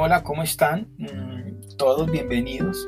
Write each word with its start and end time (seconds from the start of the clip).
Hola, 0.00 0.22
¿cómo 0.22 0.44
están? 0.44 0.86
Mm, 0.96 1.76
todos 1.76 2.08
bienvenidos. 2.08 2.86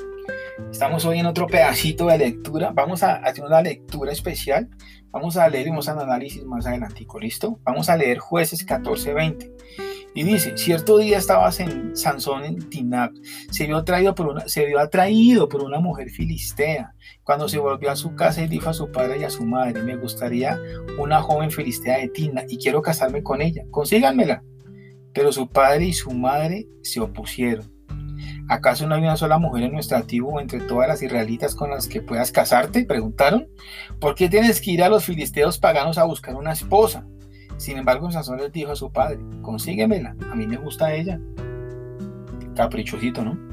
Estamos 0.71 1.05
hoy 1.05 1.19
en 1.19 1.27
otro 1.27 1.49
pedacito 1.49 2.07
de 2.07 2.17
lectura. 2.19 2.71
Vamos 2.73 3.03
a 3.03 3.17
hacer 3.17 3.45
una 3.45 3.61
lectura 3.61 4.13
especial. 4.13 4.69
Vamos 5.11 5.37
a 5.37 5.49
leer 5.49 5.67
y 5.67 5.71
vamos 5.71 5.89
a 5.89 6.01
análisis 6.01 6.45
más 6.45 6.67
adelante. 6.67 7.05
¿Listo? 7.21 7.59
Vamos 7.65 7.89
a 7.89 7.97
leer 7.97 8.19
jueces 8.19 8.65
14-20. 8.65 9.51
Y 10.15 10.23
dice, 10.23 10.57
cierto 10.57 10.99
día 10.99 11.19
estabas 11.19 11.59
en 11.59 11.97
Sansón 11.97 12.45
en 12.45 12.71
Tinab, 12.71 13.11
se 13.51 13.67
vio, 13.67 13.79
atraído 13.79 14.15
por 14.15 14.29
una, 14.29 14.49
se 14.49 14.67
vio 14.67 14.79
atraído 14.79 15.49
por 15.49 15.65
una 15.65 15.81
mujer 15.81 16.11
filistea. 16.11 16.95
Cuando 17.25 17.49
se 17.49 17.59
volvió 17.59 17.91
a 17.91 17.97
su 17.97 18.15
casa 18.15 18.43
y 18.43 18.47
dijo 18.47 18.71
a 18.71 18.75
su 18.75 18.93
padre 18.93 19.19
y 19.19 19.25
a 19.25 19.31
su 19.31 19.45
madre, 19.45 19.83
me 19.83 19.97
gustaría 19.97 20.61
una 20.97 21.21
joven 21.23 21.51
filistea 21.51 21.99
de 21.99 22.09
Tina 22.09 22.45
y 22.49 22.57
quiero 22.59 22.83
casarme 22.83 23.25
con 23.25 23.43
ella, 23.43 23.65
consíganmela. 23.73 24.45
Pero 25.13 25.33
su 25.33 25.49
padre 25.49 25.87
y 25.87 25.93
su 25.93 26.11
madre 26.13 26.67
se 26.83 27.01
opusieron. 27.01 27.71
¿Acaso 28.49 28.87
no 28.87 28.97
hay 28.97 29.03
una 29.03 29.17
sola 29.17 29.39
mujer 29.39 29.65
en 29.65 29.73
nuestra 29.73 30.03
tribu 30.03 30.41
entre 30.41 30.61
todas 30.61 30.89
las 30.89 31.03
israelitas 31.03 31.55
con 31.55 31.71
las 31.71 31.87
que 31.87 32.03
puedas 32.03 32.33
casarte? 32.33 32.85
Preguntaron. 32.85 33.49
¿Por 34.01 34.15
qué 34.15 34.29
tienes 34.29 34.61
que 34.61 34.73
ir 34.73 34.83
a 34.83 34.89
los 34.89 35.05
filisteos 35.05 35.59
paganos 35.59 35.99
a 35.99 36.05
buscar 36.05 36.35
una 36.35 36.53
esposa? 36.53 37.07
Sin 37.59 37.77
embargo, 37.77 38.11
Sansón 38.11 38.39
les 38.39 38.53
dijo 38.53 38.73
a 38.73 38.77
su 38.77 38.91
padre, 38.91 39.21
consíguemela, 39.43 40.17
a 40.33 40.35
mí 40.35 40.47
me 40.47 40.57
gusta 40.57 40.95
ella. 40.95 41.21
Caprichosito, 42.57 43.23
¿no? 43.23 43.50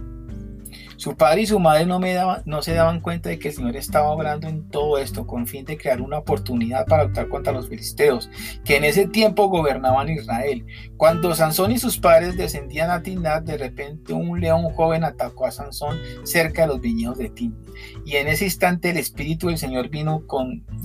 Su 0.97 1.15
padre 1.15 1.41
y 1.41 1.45
su 1.45 1.59
madre 1.59 1.85
no, 1.85 1.99
me 1.99 2.13
daban, 2.13 2.43
se 2.61 2.73
daban 2.73 3.01
cuenta 3.01 3.29
de 3.29 3.37
que 3.37 3.49
el 3.49 3.53
Señor 3.53 3.75
estaba 3.75 4.09
obrando 4.09 4.47
en 4.47 4.67
todo 4.69 4.97
esto 4.97 5.27
con 5.27 5.45
fin 5.45 5.63
de 5.63 5.77
crear 5.77 6.01
una 6.01 6.17
oportunidad 6.17 6.87
para 6.87 7.03
luchar 7.03 7.29
contra 7.29 7.53
los 7.53 7.69
filisteos, 7.69 8.31
que 8.65 8.77
en 8.77 8.83
ese 8.83 9.07
tiempo 9.07 9.47
gobernaban 9.47 10.09
Israel. 10.09 10.65
Cuando 10.97 11.35
Sansón 11.35 11.71
y 11.71 11.77
sus 11.77 11.99
padres 11.99 12.35
descendían 12.35 12.89
a 12.89 13.03
Timnat, 13.03 13.43
de 13.43 13.57
repente 13.57 14.13
un 14.13 14.41
león 14.41 14.73
joven 14.73 15.03
atacó 15.03 15.45
a 15.45 15.51
Sansón 15.51 15.99
cerca 16.23 16.63
de 16.63 16.69
los 16.69 16.81
viñedos 16.81 17.19
de 17.19 17.29
Timnat. 17.29 17.67
Y 18.03 18.15
en 18.15 18.27
ese 18.27 18.45
instante 18.45 18.89
el 18.89 18.97
Espíritu 18.97 19.47
del 19.47 19.59
Señor 19.59 19.89
vino 19.89 20.23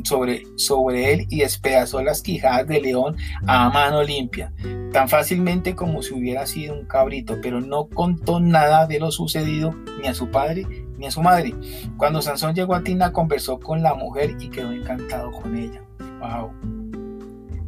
sobre, 0.04 0.42
sobre 0.56 1.14
él 1.14 1.26
y 1.30 1.40
despedazó 1.40 2.02
las 2.02 2.20
quijadas 2.20 2.66
del 2.66 2.82
león 2.82 3.16
a 3.46 3.70
mano 3.70 4.02
limpia, 4.02 4.52
tan 4.92 5.08
fácilmente 5.08 5.74
como 5.74 6.02
si 6.02 6.12
hubiera 6.12 6.44
sido 6.46 6.74
un 6.74 6.84
cabrito, 6.84 7.38
pero 7.42 7.62
no 7.62 7.88
contó 7.88 8.40
nada 8.40 8.86
de 8.86 8.98
lo 8.98 9.10
sucedido 9.10 9.74
ni 10.02 10.08
a 10.08 10.14
su 10.14 10.30
padre 10.30 10.66
ni 11.02 11.06
a 11.06 11.10
su 11.10 11.22
madre. 11.22 11.54
Cuando 11.96 12.22
Sansón 12.22 12.54
llegó 12.54 12.74
a 12.74 12.82
Tina, 12.82 13.12
conversó 13.12 13.58
con 13.58 13.82
la 13.82 13.94
mujer 13.94 14.36
y 14.38 14.48
quedó 14.50 14.72
encantado 14.72 15.32
con 15.32 15.56
ella. 15.56 15.82
Wow. 16.20 16.52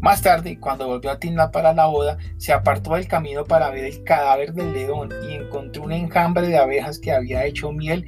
Más 0.01 0.23
tarde, 0.23 0.61
cuando 0.61 0.87
volvió 0.87 1.11
a 1.11 1.19
Tina 1.19 1.51
para 1.51 1.73
la 1.73 1.87
boda, 1.87 2.19
se 2.37 2.53
apartó 2.53 2.95
del 2.95 3.09
camino 3.09 3.45
para 3.45 3.71
ver 3.71 3.87
el 3.87 4.05
cadáver 4.05 4.53
del 4.53 4.73
león 4.73 5.09
y 5.29 5.33
encontró 5.35 5.83
un 5.83 5.93
enjambre 5.93 6.47
de 6.47 6.59
abejas 6.59 6.99
que 6.99 7.11
había 7.11 7.45
hecho 7.45 7.73
miel 7.73 8.05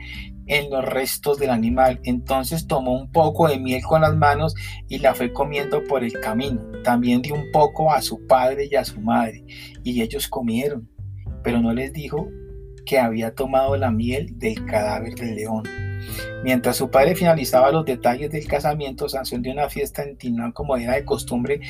en 0.47 0.71
los 0.71 0.85
restos 0.85 1.39
del 1.39 1.51
animal. 1.51 2.01
Entonces 2.05 2.67
tomó 2.67 2.93
un 2.93 3.11
poco 3.11 3.49
de 3.49 3.59
miel 3.59 3.83
con 3.83 4.03
las 4.03 4.15
manos 4.15 4.55
y 4.89 4.99
la 4.99 5.15
fue 5.15 5.33
comiendo 5.33 5.83
por 5.85 6.05
el 6.05 6.13
camino. 6.21 6.61
También 6.85 7.23
dio 7.23 7.35
un 7.35 7.51
poco 7.51 7.93
a 7.93 8.03
su 8.03 8.27
padre 8.27 8.69
y 8.71 8.77
a 8.77 8.85
su 8.85 9.01
madre, 9.01 9.45
y 9.83 10.03
ellos 10.03 10.29
comieron, 10.29 10.89
pero 11.43 11.61
no 11.61 11.73
les 11.73 11.93
dijo 11.93 12.29
que 12.87 12.99
había 12.99 13.35
tomado 13.35 13.77
la 13.77 13.91
miel 13.91 14.39
del 14.39 14.65
cadáver 14.65 15.15
del 15.15 15.35
león. 15.35 15.65
Mientras 16.45 16.77
su 16.77 16.91
padre 16.91 17.17
finalizaba 17.17 17.73
los 17.73 17.85
detalles 17.85 18.31
del 18.31 18.47
casamiento, 18.47 19.09
Sansón 19.09 19.43
dio 19.43 19.53
una 19.53 19.69
fiesta 19.69 20.03
en 20.03 20.17
Tinán 20.17 20.53
como 20.53 20.77
era 20.77 20.95
de 20.95 21.05
costumbre 21.05 21.61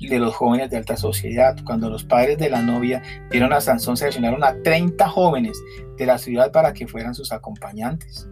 de 0.00 0.18
los 0.18 0.34
jóvenes 0.34 0.70
de 0.70 0.76
alta 0.78 0.96
sociedad. 0.96 1.56
Cuando 1.64 1.90
los 1.90 2.04
padres 2.04 2.38
de 2.38 2.50
la 2.50 2.62
novia 2.62 3.02
vieron 3.30 3.52
a 3.52 3.60
Sansón, 3.60 3.96
seleccionaron 3.96 4.42
a 4.44 4.62
30 4.62 5.08
jóvenes 5.08 5.62
de 5.96 6.06
la 6.06 6.18
ciudad 6.18 6.52
para 6.52 6.72
que 6.72 6.86
fueran 6.86 7.14
sus 7.14 7.32
acompañantes. 7.32 8.28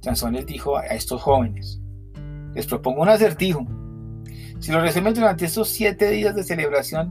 Sansón 0.00 0.34
les 0.34 0.46
dijo 0.46 0.76
a 0.76 0.86
estos 0.86 1.22
jóvenes, 1.22 1.80
les 2.54 2.66
propongo 2.66 3.02
un 3.02 3.08
acertijo. 3.08 3.66
Si 4.58 4.72
lo 4.72 4.80
resumen 4.80 5.12
durante 5.12 5.44
estos 5.44 5.68
siete 5.68 6.10
días 6.10 6.34
de 6.34 6.42
celebración, 6.42 7.08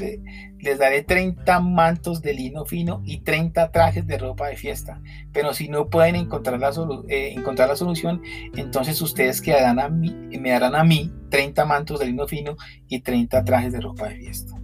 les 0.60 0.80
daré 0.80 1.04
30 1.04 1.60
mantos 1.60 2.22
de 2.22 2.34
lino 2.34 2.66
fino 2.66 3.02
y 3.06 3.20
30 3.22 3.72
trajes 3.72 4.08
de 4.08 4.18
ropa 4.18 4.48
de 4.48 4.58
fiesta. 4.58 5.00
Pero 5.32 5.54
si 5.54 5.70
no 5.70 5.90
pueden 5.90 6.16
encontrar 6.16 6.60
la, 6.60 6.72
eh, 7.08 7.34
encontrar 7.36 7.70
la 7.70 7.76
solución, 7.76 8.22
entonces 8.56 9.00
ustedes 9.02 9.42
quedarán 9.42 9.80
a 9.80 9.90
mí, 9.90 10.12
me 10.40 10.50
darán 10.50 10.76
a 10.76 10.84
mí 10.84 11.14
30 11.30 11.66
mantos 11.66 12.00
de 12.00 12.08
lino 12.08 12.28
fino 12.28 12.56
y 12.88 13.02
30 13.02 13.44
trajes 13.44 13.72
de 13.72 13.82
ropa 13.82 14.10
de 14.10 14.16
fiesta. 14.16 14.56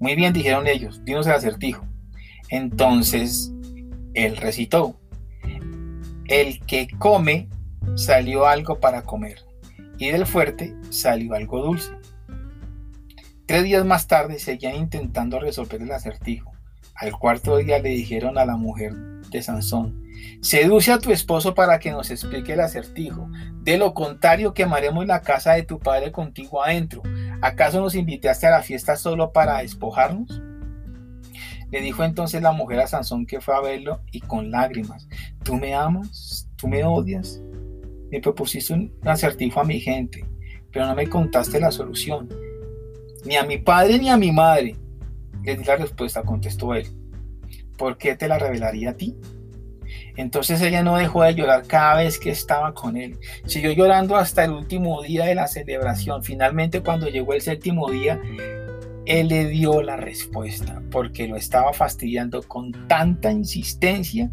Muy 0.00 0.16
bien, 0.16 0.32
dijeron 0.32 0.66
ellos, 0.66 1.04
dinos 1.04 1.26
el 1.26 1.34
acertijo. 1.34 1.86
Entonces 2.48 3.52
él 4.14 4.36
recitó, 4.38 4.98
el 6.28 6.64
que 6.66 6.88
come 6.98 7.48
salió 7.94 8.46
algo 8.46 8.80
para 8.80 9.02
comer 9.02 9.38
y 9.98 10.10
del 10.10 10.26
fuerte 10.26 10.74
salió 10.90 11.34
algo 11.34 11.62
dulce. 11.62 11.92
Tres 13.52 13.64
días 13.64 13.84
más 13.84 14.06
tarde 14.06 14.38
seguían 14.38 14.76
intentando 14.76 15.38
resolver 15.38 15.82
el 15.82 15.92
acertijo. 15.92 16.52
Al 16.94 17.12
cuarto 17.12 17.58
día 17.58 17.80
le 17.80 17.90
dijeron 17.90 18.38
a 18.38 18.46
la 18.46 18.56
mujer 18.56 18.94
de 19.30 19.42
Sansón, 19.42 20.02
seduce 20.40 20.90
a 20.90 20.98
tu 20.98 21.12
esposo 21.12 21.54
para 21.54 21.78
que 21.78 21.90
nos 21.90 22.10
explique 22.10 22.54
el 22.54 22.60
acertijo. 22.60 23.28
De 23.60 23.76
lo 23.76 23.92
contrario, 23.92 24.54
quemaremos 24.54 25.06
la 25.06 25.20
casa 25.20 25.52
de 25.52 25.64
tu 25.64 25.78
padre 25.78 26.12
contigo 26.12 26.64
adentro. 26.64 27.02
¿Acaso 27.42 27.78
nos 27.82 27.94
invitaste 27.94 28.46
a 28.46 28.52
la 28.52 28.62
fiesta 28.62 28.96
solo 28.96 29.32
para 29.32 29.58
despojarnos? 29.58 30.40
Le 31.70 31.82
dijo 31.82 32.04
entonces 32.04 32.40
la 32.40 32.52
mujer 32.52 32.80
a 32.80 32.86
Sansón 32.86 33.26
que 33.26 33.42
fue 33.42 33.54
a 33.54 33.60
verlo 33.60 34.00
y 34.12 34.20
con 34.20 34.50
lágrimas, 34.50 35.06
¿tú 35.44 35.56
me 35.56 35.74
amas? 35.74 36.48
¿Tú 36.56 36.68
me 36.68 36.84
odias? 36.84 37.42
Me 38.10 38.18
propusiste 38.18 38.72
un 38.72 38.94
acertijo 39.04 39.60
a 39.60 39.64
mi 39.64 39.78
gente, 39.78 40.24
pero 40.72 40.86
no 40.86 40.94
me 40.94 41.06
contaste 41.06 41.60
la 41.60 41.70
solución. 41.70 42.30
Ni 43.24 43.36
a 43.36 43.44
mi 43.44 43.58
padre 43.58 43.98
ni 43.98 44.08
a 44.08 44.16
mi 44.16 44.32
madre. 44.32 44.76
Le 45.44 45.56
di 45.56 45.64
la 45.64 45.76
respuesta, 45.76 46.22
contestó 46.22 46.74
él. 46.74 46.86
¿Por 47.76 47.96
qué 47.96 48.16
te 48.16 48.28
la 48.28 48.38
revelaría 48.38 48.90
a 48.90 48.94
ti? 48.94 49.16
Entonces 50.16 50.60
ella 50.60 50.82
no 50.82 50.96
dejó 50.96 51.22
de 51.22 51.34
llorar 51.34 51.66
cada 51.66 51.96
vez 51.96 52.18
que 52.18 52.30
estaba 52.30 52.74
con 52.74 52.96
él. 52.96 53.18
Siguió 53.46 53.72
llorando 53.72 54.16
hasta 54.16 54.44
el 54.44 54.52
último 54.52 55.02
día 55.02 55.24
de 55.24 55.34
la 55.34 55.46
celebración. 55.46 56.22
Finalmente 56.22 56.82
cuando 56.82 57.08
llegó 57.08 57.32
el 57.32 57.40
séptimo 57.40 57.90
día, 57.90 58.20
él 59.06 59.28
le 59.28 59.48
dio 59.48 59.82
la 59.82 59.96
respuesta 59.96 60.82
porque 60.90 61.26
lo 61.26 61.36
estaba 61.36 61.72
fastidiando 61.72 62.42
con 62.42 62.72
tanta 62.88 63.32
insistencia 63.32 64.30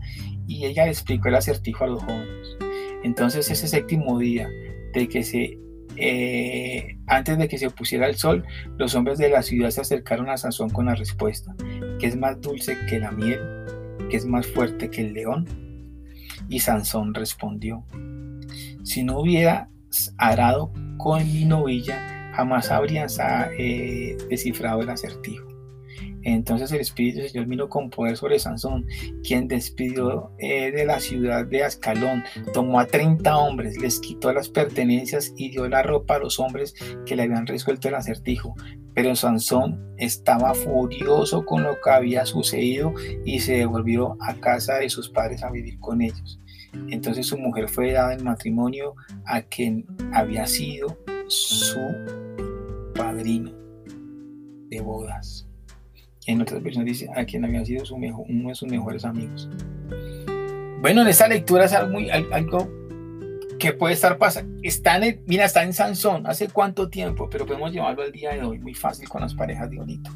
y 0.48 0.66
ella 0.66 0.86
le 0.86 0.92
explicó 0.92 1.30
el 1.30 1.36
acertijo 1.36 1.86
a 1.86 1.88
los 1.88 2.04
jóvenes. 2.04 2.58
Entonces 3.04 3.50
ese 3.50 3.68
séptimo 3.68 4.20
día 4.20 4.50
de 4.94 5.08
que 5.08 5.24
se 5.24 5.58
eh, 6.00 6.98
antes 7.08 7.38
de 7.38 7.48
que 7.48 7.58
se 7.58 7.70
pusiera 7.70 8.08
el 8.08 8.16
sol, 8.16 8.46
los 8.78 8.96
hombres 8.96 9.18
de 9.18 9.30
la 9.30 9.42
ciudad 9.42 9.70
se 9.70 9.82
acercaron 9.82 10.30
a 10.30 10.38
Sansón 10.38 10.70
con 10.70 10.86
la 10.86 10.96
respuesta, 10.96 11.56
que 12.00 12.08
es 12.08 12.16
más 12.16 12.40
dulce 12.42 12.78
que 12.88 13.00
la 13.00 13.12
miel, 13.12 13.40
que 14.10 14.18
es 14.18 14.26
más 14.26 14.48
fuerte 14.48 14.90
que 14.90 15.02
el 15.02 15.14
león. 15.14 15.46
Y 16.48 16.60
Sansón 16.60 17.14
respondió, 17.14 17.86
si 18.84 19.04
no 19.04 19.20
hubiera 19.20 19.70
arado 20.18 20.72
con 20.98 21.26
mi 21.32 21.46
novilla, 21.46 22.32
jamás 22.34 22.72
habrían 22.72 23.08
eh, 23.58 24.18
descifrado 24.30 24.82
el 24.82 24.90
acertijo. 24.90 25.49
Entonces 26.24 26.72
el 26.72 26.82
Espíritu 26.82 27.20
del 27.20 27.30
Señor 27.30 27.48
vino 27.48 27.70
con 27.70 27.90
poder 27.90 28.18
sobre 28.18 28.40
Sansón, 28.40 28.86
quien 29.24 29.48
despidió 29.48 30.32
eh, 30.38 30.72
de 30.72 30.86
la 30.86 31.00
ciudad 31.00 31.46
de 31.46 31.64
Ascalón, 31.64 32.24
tomó 32.54 32.80
a 32.80 32.88
30 32.88 33.38
hombres, 33.38 33.78
les 33.78 34.00
quitó 34.00 34.34
las 34.34 34.50
pertenencias 34.50 35.34
y 35.38 35.50
dio 35.52 35.68
la 35.68 35.84
ropa 35.84 36.16
a 36.16 36.20
los 36.20 36.40
hombres 36.40 36.76
que 37.06 37.16
le 37.16 37.24
habían 37.24 37.48
resuelto 37.48 37.88
el 37.88 37.96
acertijo. 37.96 38.56
Pero 38.94 39.16
Sansón 39.16 39.80
estaba 39.98 40.54
furioso 40.54 41.46
con 41.46 41.64
lo 41.64 41.80
que 41.82 41.90
había 41.90 42.26
sucedido 42.26 42.94
y 43.24 43.40
se 43.40 43.54
devolvió 43.54 44.18
a 44.20 44.34
casa 44.36 44.76
de 44.76 44.90
sus 44.90 45.10
padres 45.10 45.44
a 45.44 45.52
vivir 45.52 45.80
con 45.80 46.02
ellos. 46.02 46.40
Entonces 46.90 47.28
su 47.28 47.38
mujer 47.38 47.70
fue 47.70 47.94
dada 47.94 48.14
en 48.14 48.24
matrimonio 48.24 48.96
a 49.26 49.42
quien 49.42 49.86
había 50.14 50.46
sido 50.46 50.98
su 51.28 51.80
padrino 52.94 53.52
de 54.70 54.82
bodas 54.82 55.49
en 56.26 56.42
otras 56.42 56.62
versiones 56.62 57.00
dice 57.00 57.12
a 57.16 57.26
quien 57.26 57.46
había 57.46 57.66
sido 57.66 57.86
su 57.86 57.98
mejor, 57.98 58.26
uno 58.30 58.50
de 58.50 58.56
sus 58.56 58.70
mejores 58.70 59.06
amigos. 59.06 59.50
Bueno, 60.82 61.02
en 61.02 61.08
esta 61.08 61.28
lectura 61.28 61.66
es 61.66 61.74
algo, 61.74 61.92
muy, 61.92 62.10
algo 62.10 62.70
que 63.60 63.74
puede 63.74 63.94
estar 63.94 64.18
pasando. 64.18 64.58
Está 64.64 64.98
en 64.98 65.22
mira, 65.28 65.46
está 65.46 65.64
en 65.64 65.74
Sansón, 65.74 66.26
hace 66.26 66.48
cuánto 66.48 66.90
tiempo, 66.90 67.30
pero 67.30 67.46
podemos 67.46 67.72
llevarlo 67.72 68.02
al 68.02 68.12
día 68.12 68.32
de 68.32 68.44
hoy, 68.44 68.60
muy 68.60 68.74
fácil 68.74 69.08
con 69.10 69.22
las 69.22 69.36
parejas 69.36 69.70
de 69.70 69.78
bonito. 69.78 70.10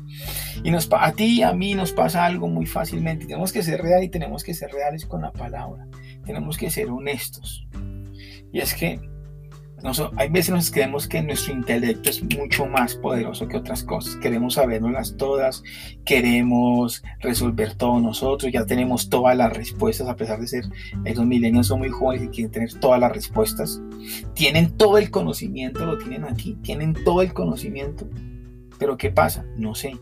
Y 0.63 0.71
nos, 0.71 0.89
a 0.91 1.11
ti 1.11 1.39
y 1.39 1.43
a 1.43 1.53
mí 1.53 1.75
nos 1.75 1.91
pasa 1.91 2.25
algo 2.25 2.47
muy 2.47 2.65
fácilmente. 2.65 3.25
Tenemos 3.25 3.51
que 3.51 3.61
ser 3.61 3.81
reales 3.81 4.07
y 4.07 4.09
tenemos 4.09 4.43
que 4.43 4.53
ser 4.53 4.71
reales 4.71 5.05
con 5.05 5.21
la 5.21 5.31
palabra. 5.31 5.85
Tenemos 6.25 6.57
que 6.57 6.69
ser 6.69 6.89
honestos. 6.89 7.67
Y 8.53 8.59
es 8.59 8.73
que 8.73 8.99
hay 10.15 10.29
veces 10.29 10.55
nos 10.55 10.71
creemos 10.71 11.07
que 11.07 11.21
nuestro 11.21 11.53
intelecto 11.53 12.09
es 12.09 12.23
mucho 12.23 12.65
más 12.65 12.95
poderoso 12.95 13.47
que 13.47 13.57
otras 13.57 13.83
cosas. 13.83 14.15
Queremos 14.15 14.53
sabernoslas 14.53 15.17
todas, 15.17 15.61
queremos 16.05 17.03
resolver 17.19 17.75
todo 17.75 17.99
nosotros, 17.99 18.51
ya 18.51 18.65
tenemos 18.65 19.09
todas 19.09 19.35
las 19.35 19.51
respuestas, 19.51 20.07
a 20.07 20.15
pesar 20.15 20.39
de 20.39 20.47
ser, 20.47 20.65
esos 21.03 21.25
milenios 21.25 21.67
son 21.67 21.79
muy 21.79 21.89
jóvenes 21.89 22.27
y 22.27 22.29
quieren 22.29 22.51
tener 22.51 22.73
todas 22.79 22.99
las 22.99 23.11
respuestas. 23.11 23.81
Tienen 24.33 24.77
todo 24.77 24.97
el 24.97 25.11
conocimiento, 25.11 25.85
lo 25.85 25.97
tienen 25.97 26.23
aquí, 26.23 26.55
tienen 26.61 26.93
todo 27.03 27.21
el 27.21 27.33
conocimiento. 27.33 28.07
Pero 28.79 28.95
¿qué 28.95 29.11
pasa? 29.11 29.45
No 29.57 29.75
sé. 29.75 29.97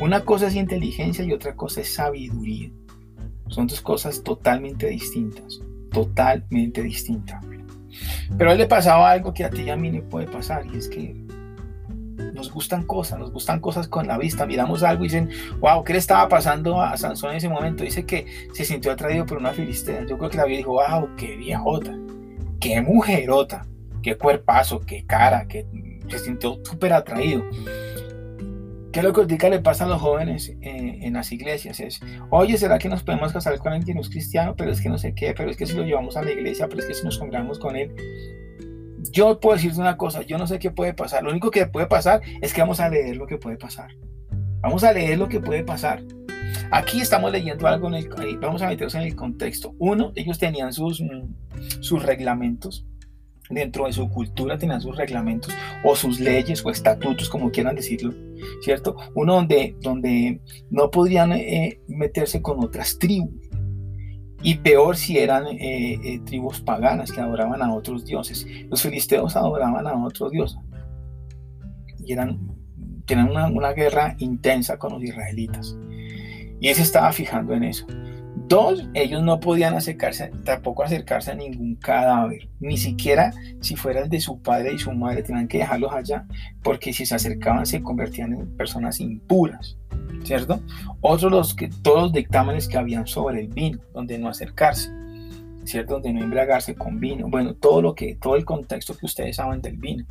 Una 0.00 0.24
cosa 0.24 0.48
es 0.48 0.54
inteligencia 0.54 1.24
y 1.24 1.32
otra 1.32 1.54
cosa 1.54 1.82
es 1.82 1.94
sabiduría. 1.94 2.70
Son 3.48 3.66
dos 3.66 3.80
cosas 3.80 4.22
totalmente 4.22 4.86
distintas, 4.86 5.60
totalmente 5.92 6.82
distintas. 6.82 7.44
Pero 8.36 8.50
a 8.50 8.52
él 8.52 8.58
le 8.58 8.66
pasaba 8.66 9.10
algo 9.10 9.32
que 9.34 9.44
a 9.44 9.50
ti 9.50 9.62
y 9.62 9.70
a 9.70 9.76
mí 9.76 9.90
le 9.90 10.02
puede 10.02 10.26
pasar 10.26 10.64
y 10.66 10.76
es 10.76 10.88
que 10.88 11.14
nos 12.34 12.52
gustan 12.52 12.84
cosas, 12.84 13.18
nos 13.18 13.32
gustan 13.32 13.60
cosas 13.60 13.88
con 13.88 14.06
la 14.06 14.18
vista. 14.18 14.46
Miramos 14.46 14.82
algo 14.82 15.04
y 15.04 15.08
dicen, 15.08 15.30
wow, 15.60 15.84
¿qué 15.84 15.92
le 15.92 15.98
estaba 15.98 16.28
pasando 16.28 16.80
a 16.80 16.96
Sansón 16.96 17.30
en 17.30 17.36
ese 17.36 17.48
momento? 17.48 17.84
Dice 17.84 18.04
que 18.04 18.26
se 18.52 18.64
sintió 18.64 18.92
atraído 18.92 19.26
por 19.26 19.38
una 19.38 19.52
filistea. 19.52 20.06
Yo 20.06 20.18
creo 20.18 20.30
que 20.30 20.36
la 20.36 20.44
vio 20.44 20.56
dijo, 20.56 20.72
wow, 20.72 21.10
qué 21.16 21.36
viejota, 21.36 21.96
qué 22.58 22.80
mujerota, 22.80 23.66
qué 24.02 24.16
cuerpazo, 24.16 24.80
qué 24.80 25.04
cara, 25.04 25.46
que 25.46 25.66
se 26.08 26.18
sintió 26.18 26.58
súper 26.64 26.92
atraído. 26.92 27.44
¿Qué 28.92 28.98
es 28.98 29.04
lo 29.04 29.12
que 29.12 29.20
ahorita 29.20 29.48
le 29.48 29.60
pasa 29.60 29.84
a 29.84 29.88
los 29.88 30.00
jóvenes 30.00 30.48
eh, 30.62 30.98
en 31.02 31.12
las 31.12 31.30
iglesias? 31.30 31.78
Es, 31.78 32.00
oye, 32.30 32.56
¿será 32.56 32.76
que 32.78 32.88
nos 32.88 33.04
podemos 33.04 33.32
casar 33.32 33.56
con 33.58 33.72
alguien 33.72 33.86
que 33.86 33.94
no 33.94 34.00
es 34.00 34.08
cristiano? 34.08 34.56
Pero 34.56 34.72
es 34.72 34.80
que 34.80 34.88
no 34.88 34.98
sé 34.98 35.14
qué, 35.14 35.32
pero 35.32 35.48
es 35.48 35.56
que 35.56 35.64
si 35.64 35.74
lo 35.74 35.84
llevamos 35.84 36.16
a 36.16 36.22
la 36.22 36.32
iglesia, 36.32 36.66
pero 36.68 36.80
es 36.80 36.88
que 36.88 36.94
si 36.94 37.04
nos 37.04 37.16
congregamos 37.16 37.60
con 37.60 37.76
él. 37.76 37.94
Yo 39.12 39.38
puedo 39.38 39.54
decirte 39.54 39.80
una 39.80 39.96
cosa, 39.96 40.22
yo 40.22 40.38
no 40.38 40.46
sé 40.48 40.58
qué 40.58 40.72
puede 40.72 40.92
pasar. 40.92 41.22
Lo 41.22 41.30
único 41.30 41.52
que 41.52 41.66
puede 41.66 41.86
pasar 41.86 42.20
es 42.40 42.52
que 42.52 42.60
vamos 42.60 42.80
a 42.80 42.88
leer 42.88 43.16
lo 43.16 43.28
que 43.28 43.38
puede 43.38 43.56
pasar. 43.56 43.90
Vamos 44.60 44.82
a 44.82 44.92
leer 44.92 45.18
lo 45.18 45.28
que 45.28 45.38
puede 45.38 45.62
pasar. 45.62 46.02
Aquí 46.72 47.00
estamos 47.00 47.30
leyendo 47.30 47.68
algo, 47.68 47.88
en 47.88 47.94
el, 47.94 48.38
vamos 48.38 48.60
a 48.62 48.68
meternos 48.68 48.94
en 48.96 49.02
el 49.02 49.14
contexto. 49.14 49.74
Uno, 49.78 50.12
ellos 50.16 50.38
tenían 50.38 50.72
sus, 50.72 51.00
mm, 51.00 51.80
sus 51.80 52.02
reglamentos 52.02 52.86
dentro 53.50 53.86
de 53.86 53.92
su 53.92 54.08
cultura 54.08 54.56
tenían 54.56 54.80
sus 54.80 54.96
reglamentos 54.96 55.52
o 55.84 55.94
sus 55.96 56.20
leyes 56.20 56.64
o 56.64 56.70
estatutos, 56.70 57.28
como 57.28 57.50
quieran 57.50 57.76
decirlo, 57.76 58.14
¿cierto? 58.62 58.96
Uno 59.14 59.34
donde, 59.34 59.76
donde 59.80 60.40
no 60.70 60.90
podrían 60.90 61.32
eh, 61.32 61.80
meterse 61.88 62.40
con 62.40 62.62
otras 62.64 62.98
tribus. 62.98 63.30
Y 64.42 64.54
peor 64.56 64.96
si 64.96 65.18
eran 65.18 65.46
eh, 65.48 65.98
eh, 66.02 66.20
tribus 66.24 66.60
paganas 66.62 67.12
que 67.12 67.20
adoraban 67.20 67.60
a 67.60 67.74
otros 67.74 68.06
dioses. 68.06 68.46
Los 68.70 68.80
filisteos 68.80 69.36
adoraban 69.36 69.86
a 69.86 70.06
otros 70.06 70.30
dioses. 70.30 70.58
Y 71.98 72.12
eran, 72.14 72.38
tenían 73.04 73.28
una, 73.28 73.48
una 73.48 73.72
guerra 73.72 74.14
intensa 74.18 74.78
con 74.78 74.94
los 74.94 75.02
israelitas. 75.02 75.76
Y 76.58 76.68
él 76.68 76.74
se 76.74 76.82
estaba 76.82 77.12
fijando 77.12 77.52
en 77.52 77.64
eso. 77.64 77.86
Dos, 78.50 78.84
ellos 78.94 79.22
no 79.22 79.38
podían 79.38 79.74
acercarse, 79.74 80.32
tampoco 80.44 80.82
acercarse 80.82 81.30
a 81.30 81.36
ningún 81.36 81.76
cadáver, 81.76 82.48
ni 82.58 82.76
siquiera 82.76 83.32
si 83.60 83.76
fuera 83.76 84.00
el 84.00 84.08
de 84.10 84.20
su 84.20 84.42
padre 84.42 84.72
y 84.72 84.78
su 84.78 84.90
madre, 84.90 85.22
tenían 85.22 85.46
que 85.46 85.58
dejarlos 85.58 85.92
allá, 85.92 86.26
porque 86.60 86.92
si 86.92 87.06
se 87.06 87.14
acercaban 87.14 87.64
se 87.64 87.80
convertían 87.80 88.32
en 88.32 88.56
personas 88.56 88.98
impuras, 88.98 89.78
¿cierto? 90.24 90.60
Otros 91.00 91.30
los 91.30 91.54
que, 91.54 91.68
todos 91.68 92.02
los 92.02 92.12
dictámenes 92.12 92.66
que 92.66 92.76
habían 92.76 93.06
sobre 93.06 93.38
el 93.38 93.46
vino, 93.46 93.78
donde 93.94 94.18
no 94.18 94.28
acercarse, 94.28 94.90
¿cierto? 95.62 95.94
Donde 95.94 96.12
no 96.12 96.24
embriagarse 96.24 96.74
con 96.74 96.98
vino, 96.98 97.28
bueno, 97.28 97.54
todo 97.54 97.80
lo 97.80 97.94
que, 97.94 98.16
todo 98.16 98.34
el 98.34 98.44
contexto 98.44 98.96
que 98.96 99.06
ustedes 99.06 99.36
saben 99.36 99.62
del 99.62 99.76
vino. 99.76 100.04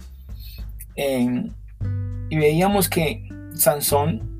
Em, 0.95 1.49
y 2.29 2.37
veíamos 2.37 2.87
que 2.87 3.27
Sansón 3.53 4.38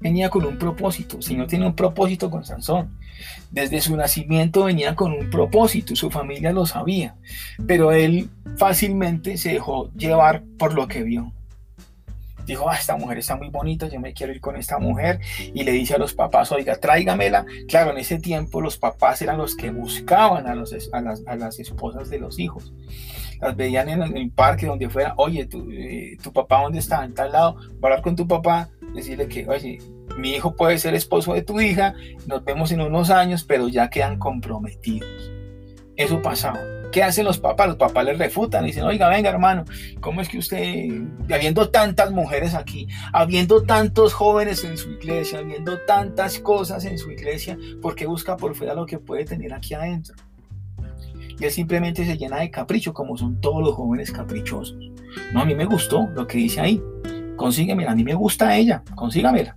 venía 0.00 0.30
con 0.30 0.44
un 0.44 0.58
propósito. 0.58 1.16
El 1.16 1.22
Señor 1.22 1.46
tiene 1.46 1.66
un 1.66 1.74
propósito 1.74 2.30
con 2.30 2.44
Sansón. 2.44 2.98
Desde 3.50 3.80
su 3.80 3.96
nacimiento 3.96 4.64
venía 4.64 4.94
con 4.94 5.12
un 5.12 5.30
propósito, 5.30 5.96
su 5.96 6.10
familia 6.10 6.52
lo 6.52 6.66
sabía, 6.66 7.16
pero 7.66 7.92
él 7.92 8.28
fácilmente 8.56 9.36
se 9.38 9.54
dejó 9.54 9.90
llevar 9.94 10.42
por 10.58 10.74
lo 10.74 10.86
que 10.86 11.02
vio. 11.02 11.32
Dijo, 12.44 12.70
ah, 12.70 12.76
esta 12.76 12.96
mujer 12.96 13.18
está 13.18 13.36
muy 13.36 13.50
bonita, 13.50 13.88
yo 13.88 14.00
me 14.00 14.14
quiero 14.14 14.32
ir 14.32 14.40
con 14.40 14.56
esta 14.56 14.78
mujer. 14.78 15.20
Y 15.52 15.64
le 15.64 15.72
dice 15.72 15.94
a 15.94 15.98
los 15.98 16.14
papás, 16.14 16.50
oiga, 16.50 16.76
tráigamela. 16.76 17.44
Claro, 17.68 17.90
en 17.90 17.98
ese 17.98 18.18
tiempo 18.18 18.62
los 18.62 18.78
papás 18.78 19.20
eran 19.20 19.36
los 19.36 19.54
que 19.54 19.70
buscaban 19.70 20.46
a, 20.46 20.54
las, 20.54 21.58
esposas 21.58 22.08
de 22.08 22.18
los 22.18 22.38
hijos. 22.38 22.72
Las 23.38 23.54
veían 23.54 23.90
en 23.90 24.16
el 24.16 24.30
parque, 24.30 24.64
donde 24.64 24.88
fuera, 24.88 25.12
oye, 25.18 25.44
tu, 25.44 25.70
eh, 25.70 26.16
tu 26.22 26.32
papá, 26.32 26.62
¿dónde 26.62 26.78
está? 26.78 27.04
En 27.04 27.12
tal 27.12 27.32
lado, 27.32 27.56
va 27.56 27.60
a 27.60 27.86
hablar 27.88 28.02
con 28.02 28.16
tu 28.16 28.26
papá 28.26 28.70
decirle 28.94 29.28
que, 29.28 29.48
oye, 29.48 29.78
mi 30.16 30.34
hijo 30.34 30.54
puede 30.54 30.78
ser 30.78 30.94
esposo 30.94 31.34
de 31.34 31.42
tu 31.42 31.60
hija, 31.60 31.94
nos 32.26 32.44
vemos 32.44 32.72
en 32.72 32.80
unos 32.80 33.10
años, 33.10 33.44
pero 33.44 33.68
ya 33.68 33.88
quedan 33.90 34.18
comprometidos. 34.18 35.30
Eso 35.96 36.20
pasaba. 36.22 36.58
¿Qué 36.92 37.02
hacen 37.02 37.26
los 37.26 37.38
papás? 37.38 37.68
Los 37.68 37.76
papás 37.76 38.04
les 38.04 38.18
refutan 38.18 38.64
dicen, 38.64 38.84
oiga, 38.84 39.08
venga 39.08 39.28
hermano, 39.28 39.64
¿cómo 40.00 40.22
es 40.22 40.28
que 40.28 40.38
usted, 40.38 40.88
habiendo 41.30 41.68
tantas 41.68 42.10
mujeres 42.12 42.54
aquí, 42.54 42.88
habiendo 43.12 43.62
tantos 43.64 44.14
jóvenes 44.14 44.64
en 44.64 44.78
su 44.78 44.92
iglesia, 44.92 45.40
habiendo 45.40 45.78
tantas 45.80 46.38
cosas 46.38 46.84
en 46.86 46.96
su 46.96 47.10
iglesia, 47.10 47.58
¿por 47.82 47.94
qué 47.94 48.06
busca 48.06 48.36
por 48.36 48.54
fuera 48.54 48.74
lo 48.74 48.86
que 48.86 48.98
puede 48.98 49.24
tener 49.26 49.52
aquí 49.52 49.74
adentro? 49.74 50.14
Y 51.38 51.44
él 51.44 51.50
simplemente 51.50 52.06
se 52.06 52.16
llena 52.16 52.40
de 52.40 52.50
capricho, 52.50 52.94
como 52.94 53.16
son 53.16 53.40
todos 53.40 53.62
los 53.62 53.74
jóvenes 53.74 54.10
caprichosos. 54.10 54.76
No, 55.32 55.40
a 55.40 55.44
mí 55.44 55.54
me 55.54 55.66
gustó 55.66 56.08
lo 56.14 56.26
que 56.26 56.38
dice 56.38 56.60
ahí 56.60 56.82
consíguemela, 57.38 57.94
mí 57.94 58.04
me 58.04 58.12
gusta 58.12 58.54
ella, 58.54 58.82
consígamela. 58.94 59.56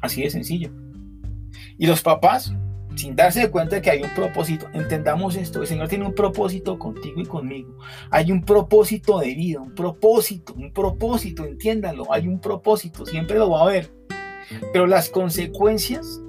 Así 0.00 0.22
de 0.22 0.30
sencillo. 0.30 0.70
Y 1.78 1.86
los 1.86 2.02
papás, 2.02 2.52
sin 2.96 3.14
darse 3.14 3.48
cuenta 3.50 3.76
de 3.76 3.82
que 3.82 3.90
hay 3.90 4.02
un 4.02 4.12
propósito, 4.14 4.66
entendamos 4.74 5.36
esto, 5.36 5.60
el 5.60 5.68
Señor 5.68 5.88
tiene 5.88 6.06
un 6.06 6.14
propósito 6.14 6.78
contigo 6.78 7.20
y 7.20 7.26
conmigo. 7.26 7.78
Hay 8.10 8.32
un 8.32 8.42
propósito 8.42 9.20
de 9.20 9.34
vida, 9.34 9.60
un 9.60 9.74
propósito, 9.74 10.54
un 10.54 10.72
propósito, 10.72 11.44
entiéndanlo, 11.44 12.12
hay 12.12 12.26
un 12.26 12.40
propósito, 12.40 13.06
siempre 13.06 13.38
lo 13.38 13.50
va 13.50 13.60
a 13.60 13.64
haber. 13.64 13.94
Pero 14.72 14.86
las 14.86 15.08
consecuencias 15.08 16.20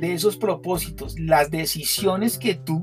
de 0.00 0.14
esos 0.14 0.36
propósitos, 0.36 1.18
las 1.18 1.50
decisiones 1.50 2.38
que 2.38 2.54
tú 2.54 2.82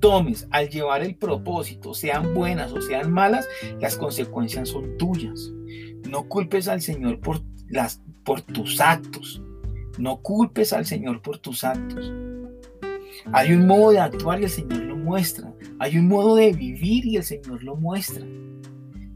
tomes 0.00 0.46
al 0.50 0.68
llevar 0.68 1.02
el 1.02 1.16
propósito, 1.16 1.94
sean 1.94 2.34
buenas 2.34 2.72
o 2.72 2.80
sean 2.82 3.10
malas, 3.10 3.46
las 3.80 3.96
consecuencias 3.96 4.68
son 4.68 4.96
tuyas. 4.98 5.52
No 6.08 6.28
culpes 6.28 6.68
al 6.68 6.80
Señor 6.80 7.20
por, 7.20 7.42
las, 7.68 8.02
por 8.24 8.40
tus 8.42 8.80
actos. 8.80 9.42
No 9.98 10.20
culpes 10.20 10.72
al 10.72 10.86
Señor 10.86 11.22
por 11.22 11.38
tus 11.38 11.64
actos. 11.64 12.12
Hay 13.32 13.52
un 13.52 13.66
modo 13.66 13.90
de 13.90 14.00
actuar 14.00 14.40
y 14.40 14.44
el 14.44 14.50
Señor 14.50 14.80
lo 14.80 14.96
muestra. 14.96 15.52
Hay 15.78 15.98
un 15.98 16.08
modo 16.08 16.36
de 16.36 16.52
vivir 16.52 17.06
y 17.06 17.16
el 17.16 17.24
Señor 17.24 17.62
lo 17.62 17.76
muestra. 17.76 18.24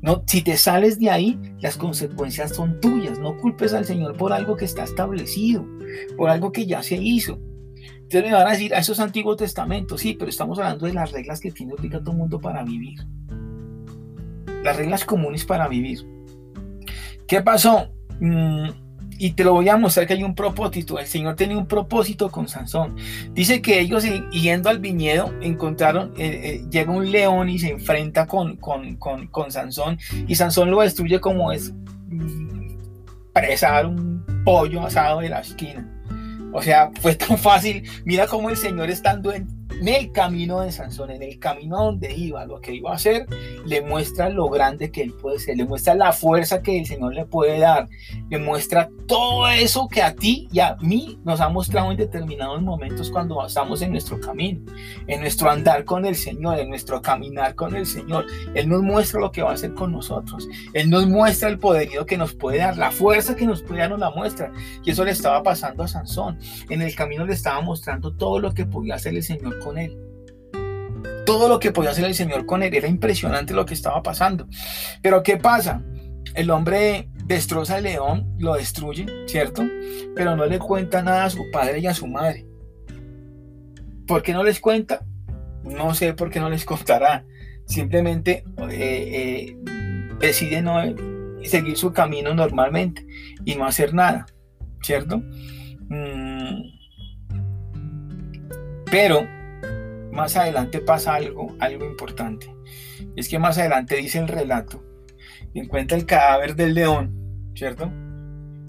No, 0.01 0.23
si 0.27 0.43
te 0.43 0.57
sales 0.57 0.99
de 1.01 1.11
ahí, 1.11 1.39
las 1.61 1.77
consecuencias 1.77 2.55
son 2.55 2.81
tuyas. 2.81 3.19
No 3.19 3.37
culpes 3.37 3.75
al 3.75 3.85
Señor 3.85 4.17
por 4.17 4.33
algo 4.33 4.57
que 4.57 4.65
está 4.65 4.85
establecido, 4.85 5.67
por 6.17 6.31
algo 6.31 6.53
que 6.53 6.67
ya 6.67 6.83
se 6.83 6.97
hizo. 6.97 7.39
Ustedes 8.03 8.25
me 8.25 8.33
van 8.33 8.47
a 8.47 8.53
decir, 8.53 8.75
a 8.75 8.79
esos 8.79 9.01
antiguos 9.01 9.37
testamentos, 9.37 10.01
sí, 10.01 10.15
pero 10.19 10.31
estamos 10.31 10.59
hablando 10.59 10.87
de 10.87 10.95
las 10.95 11.13
reglas 11.13 11.41
que 11.41 11.51
tiene 11.51 11.75
todo 11.75 12.13
el 12.13 12.17
mundo 12.17 12.41
para 12.41 12.65
vivir. 12.65 13.01
Las 14.63 14.77
reglas 14.77 15.05
comunes 15.05 15.45
para 15.45 15.69
vivir. 15.69 16.07
¿Qué 17.29 17.43
pasó? 17.43 17.93
Mm, 18.21 18.71
y 19.19 19.33
te 19.33 19.45
lo 19.45 19.53
voy 19.53 19.69
a 19.69 19.77
mostrar 19.77 20.07
que 20.07 20.15
hay 20.15 20.23
un 20.23 20.35
propósito. 20.35 20.99
El 20.99 21.07
Señor 21.07 21.37
tenía 21.37 21.59
un 21.59 21.67
propósito 21.67 22.31
con 22.31 22.49
Sansón. 22.49 22.97
Dice 23.33 23.61
que 23.61 23.81
ellos 23.81 24.05
yendo 24.33 24.71
al 24.71 24.79
viñedo 24.79 25.35
encontraron, 25.43 26.15
eh, 26.17 26.41
eh, 26.43 26.65
llega 26.71 26.91
un 26.91 27.11
león 27.11 27.51
y 27.51 27.59
se 27.59 27.71
enfrenta 27.71 28.27
con, 28.27 28.57
con, 28.57 28.97
con, 28.97 29.53
Sansón 29.53 29.99
y 30.27 30.35
Sansón 30.37 30.71
lo 30.71 30.81
destruye 30.81 31.21
como 31.21 31.53
es 31.53 31.73
mm, 32.09 32.79
presar 33.35 33.87
un 33.87 34.25
pollo 34.45 34.83
asado 34.83 35.21
de 35.21 35.29
la 35.29 35.41
esquina. 35.41 35.87
O 36.55 36.63
sea, 36.63 36.91
fue 37.01 37.15
tan 37.15 37.37
fácil. 37.37 37.83
Mira 38.07 38.27
cómo 38.27 38.49
el 38.49 38.57
Señor 38.57 38.89
estando 38.89 39.35
en 39.35 39.58
en 39.81 39.89
el 39.89 40.13
camino 40.13 40.61
de 40.61 40.73
Sansón, 40.73 41.11
en 41.11 41.23
el 41.23 41.39
camino 41.39 41.85
donde 41.85 42.13
iba, 42.15 42.45
lo 42.45 42.61
que 42.61 42.75
iba 42.75 42.91
a 42.91 42.95
hacer, 42.95 43.27
le 43.65 43.81
muestra 43.83 44.29
lo 44.29 44.49
grande 44.49 44.91
que 44.91 45.03
él 45.03 45.13
puede 45.13 45.39
ser, 45.39 45.57
le 45.57 45.65
muestra 45.65 45.95
la 45.95 46.13
fuerza 46.13 46.63
que 46.63 46.79
el 46.79 46.87
Señor 46.87 47.15
le 47.15 47.27
puede 47.27 47.59
dar, 47.61 47.89
le 48.29 48.39
muestra 48.39 48.91
todo 49.07 49.49
eso 49.49 49.89
que 49.89 50.03
a 50.03 50.15
ti 50.15 50.49
y 50.53 50.61
a 50.61 50.77
mí 50.77 51.19
nos 51.25 51.41
ha 51.41 51.49
mostrado 51.49 51.91
en 51.91 51.97
determinados 51.97 52.61
momentos 52.63 53.11
cuando 53.11 53.45
estamos 53.45 53.83
en 53.83 53.93
nuestro 53.93 54.21
camino, 54.21 54.61
en 55.07 55.21
nuestro 55.21 55.51
andar 55.51 55.85
con 55.85 56.05
el 56.05 56.15
Señor, 56.15 56.59
en 56.59 56.69
nuestro 56.69 57.01
caminar 57.01 57.55
con 57.55 57.75
el 57.75 57.87
Señor. 57.87 58.27
Él 58.55 58.69
nos 58.69 58.83
muestra 58.83 59.21
lo 59.21 59.31
que 59.31 59.43
va 59.43 59.51
a 59.51 59.55
hacer 59.55 59.75
con 59.75 59.93
nosotros, 59.93 60.49
Él 60.73 60.91
nos 60.91 61.07
muestra 61.07 61.49
el 61.49 61.59
poderío 61.59 62.05
que 62.07 62.19
nos 62.19 62.35
puede 62.35 62.59
dar, 62.59 62.77
la 62.77 62.91
fuerza 62.91 63.37
que 63.37 63.47
nos 63.47 63.63
puede 63.63 63.81
dar, 63.81 63.91
nos 63.91 64.01
la 64.01 64.11
muestra. 64.11 64.53
Y 64.85 64.91
eso 64.91 65.05
le 65.05 65.13
estaba 65.13 65.43
pasando 65.43 65.83
a 65.83 65.89
Sansón. 65.89 66.39
En 66.69 66.83
el 66.83 66.95
camino 66.95 67.25
le 67.25 67.35
estaba 67.35 67.61
mostrando 67.61 68.13
todo 68.13 68.39
lo 68.39 68.53
que 68.53 68.67
podía 68.67 68.97
hacer 68.97 69.15
el 69.15 69.23
Señor 69.23 69.59
con 69.61 69.68
él. 69.77 69.99
todo 71.27 71.47
lo 71.51 71.59
que 71.59 71.73
podía 71.73 71.91
hacer 71.91 72.07
el 72.07 72.15
Señor 72.15 72.47
con 72.47 72.63
él. 72.63 72.73
Era 72.75 72.89
impresionante 72.89 73.53
lo 73.53 73.67
que 73.67 73.75
estaba 73.75 74.03
pasando. 74.03 74.47
Pero 75.03 75.23
¿qué 75.23 75.37
pasa? 75.37 75.83
El 76.35 76.51
hombre 76.51 77.11
destroza 77.27 77.77
al 77.77 77.83
león, 77.83 78.35
lo 78.39 78.55
destruye, 78.55 79.05
¿cierto? 79.27 79.63
Pero 80.17 80.35
no 80.37 80.47
le 80.47 80.59
cuenta 80.59 81.03
nada 81.03 81.25
a 81.27 81.31
su 81.31 81.51
padre 81.53 81.81
y 81.81 81.87
a 81.87 81.93
su 81.93 82.07
madre. 82.07 82.47
¿Por 84.07 84.23
qué 84.23 84.33
no 84.33 84.43
les 84.43 84.59
cuenta? 84.59 85.05
No 85.63 85.95
sé 85.95 86.15
por 86.15 86.31
qué 86.31 86.41
no 86.41 86.49
les 86.49 86.65
contará. 86.65 87.27
Simplemente 87.67 88.45
eh, 88.71 89.53
eh, 89.53 89.57
decide 90.19 90.63
no 90.63 90.81
seguir 91.45 91.77
su 91.77 91.93
camino 91.93 92.35
normalmente 92.35 93.07
y 93.45 93.55
no 93.55 93.67
hacer 93.67 93.93
nada, 93.93 94.25
¿cierto? 94.83 95.23
Mm, 95.89 96.63
pero 98.91 99.27
más 100.19 100.37
adelante 100.37 100.81
pasa 100.81 101.15
algo, 101.15 101.55
algo 101.61 101.87
importante. 101.87 102.53
Es 103.15 103.29
que 103.29 103.39
más 103.39 103.57
adelante 103.57 103.97
dice 103.97 104.19
el 104.19 104.27
relato, 104.27 104.85
encuentra 105.55 105.97
el 105.97 106.07
cadáver 106.07 106.57
del 106.57 106.75
león, 106.75 107.53
¿cierto? 107.55 107.91